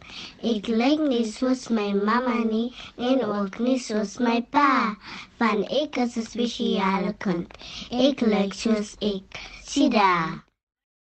Ek 0.52 0.70
lyk 0.82 1.04
nie 1.10 1.26
soos 1.28 1.68
my 1.80 1.90
mamma 1.92 2.38
nie 2.54 2.72
en 3.10 3.20
ook 3.26 3.60
nie 3.60 3.76
soos 3.88 4.16
my 4.30 4.40
pa. 4.56 4.96
Want 5.44 5.68
ek 5.82 6.00
is 6.06 6.16
'n 6.16 6.26
spesiale 6.32 7.14
kind. 7.20 7.52
Ek 7.92 8.22
lyk 8.22 8.54
soos 8.54 8.96
ek. 9.02 9.28
Sida. 9.68 10.44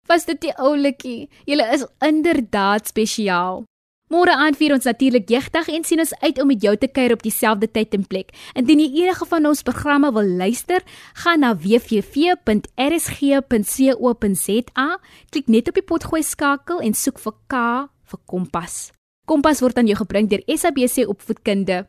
Was 0.08 0.26
dit 0.26 0.40
die 0.48 0.56
oulikie? 0.56 1.30
Julle 1.46 1.68
is 1.76 1.86
inderdaad 2.00 2.88
spesiaal. 2.88 3.66
Môre 4.12 4.34
aand 4.36 4.58
vier 4.60 4.74
ons 4.76 4.84
natuurlik 4.84 5.30
jeugdag 5.32 5.70
en 5.72 5.84
sien 5.88 6.00
ons 6.04 6.14
uit 6.20 6.40
om 6.42 6.48
met 6.52 6.62
jou 6.62 6.76
te 6.78 6.88
kuier 6.92 7.14
op 7.16 7.24
dieselfde 7.24 7.68
tyd 7.72 7.94
en 7.96 8.04
plek. 8.08 8.34
Indien 8.60 8.80
jy 8.84 8.90
enige 9.06 9.26
van 9.30 9.46
ons 9.48 9.64
programme 9.64 10.12
wil 10.14 10.28
luister, 10.42 10.84
gaan 11.24 11.40
na 11.46 11.56
www.rsg.co.za, 11.56 12.48
klik 15.32 15.48
net 15.48 15.68
op 15.72 15.76
die 15.80 15.88
potgooi 15.88 16.24
skakel 16.24 16.84
en 16.84 16.94
soek 16.94 17.18
vir 17.24 17.36
K 17.48 17.56
vir 18.12 18.20
Kompas. 18.28 18.92
Kompas 19.24 19.64
word 19.64 19.78
aan 19.80 19.88
jou 19.88 19.96
gebring 20.02 20.28
deur 20.28 20.44
SABC 20.52 21.08
Opvoedkunde 21.08 21.88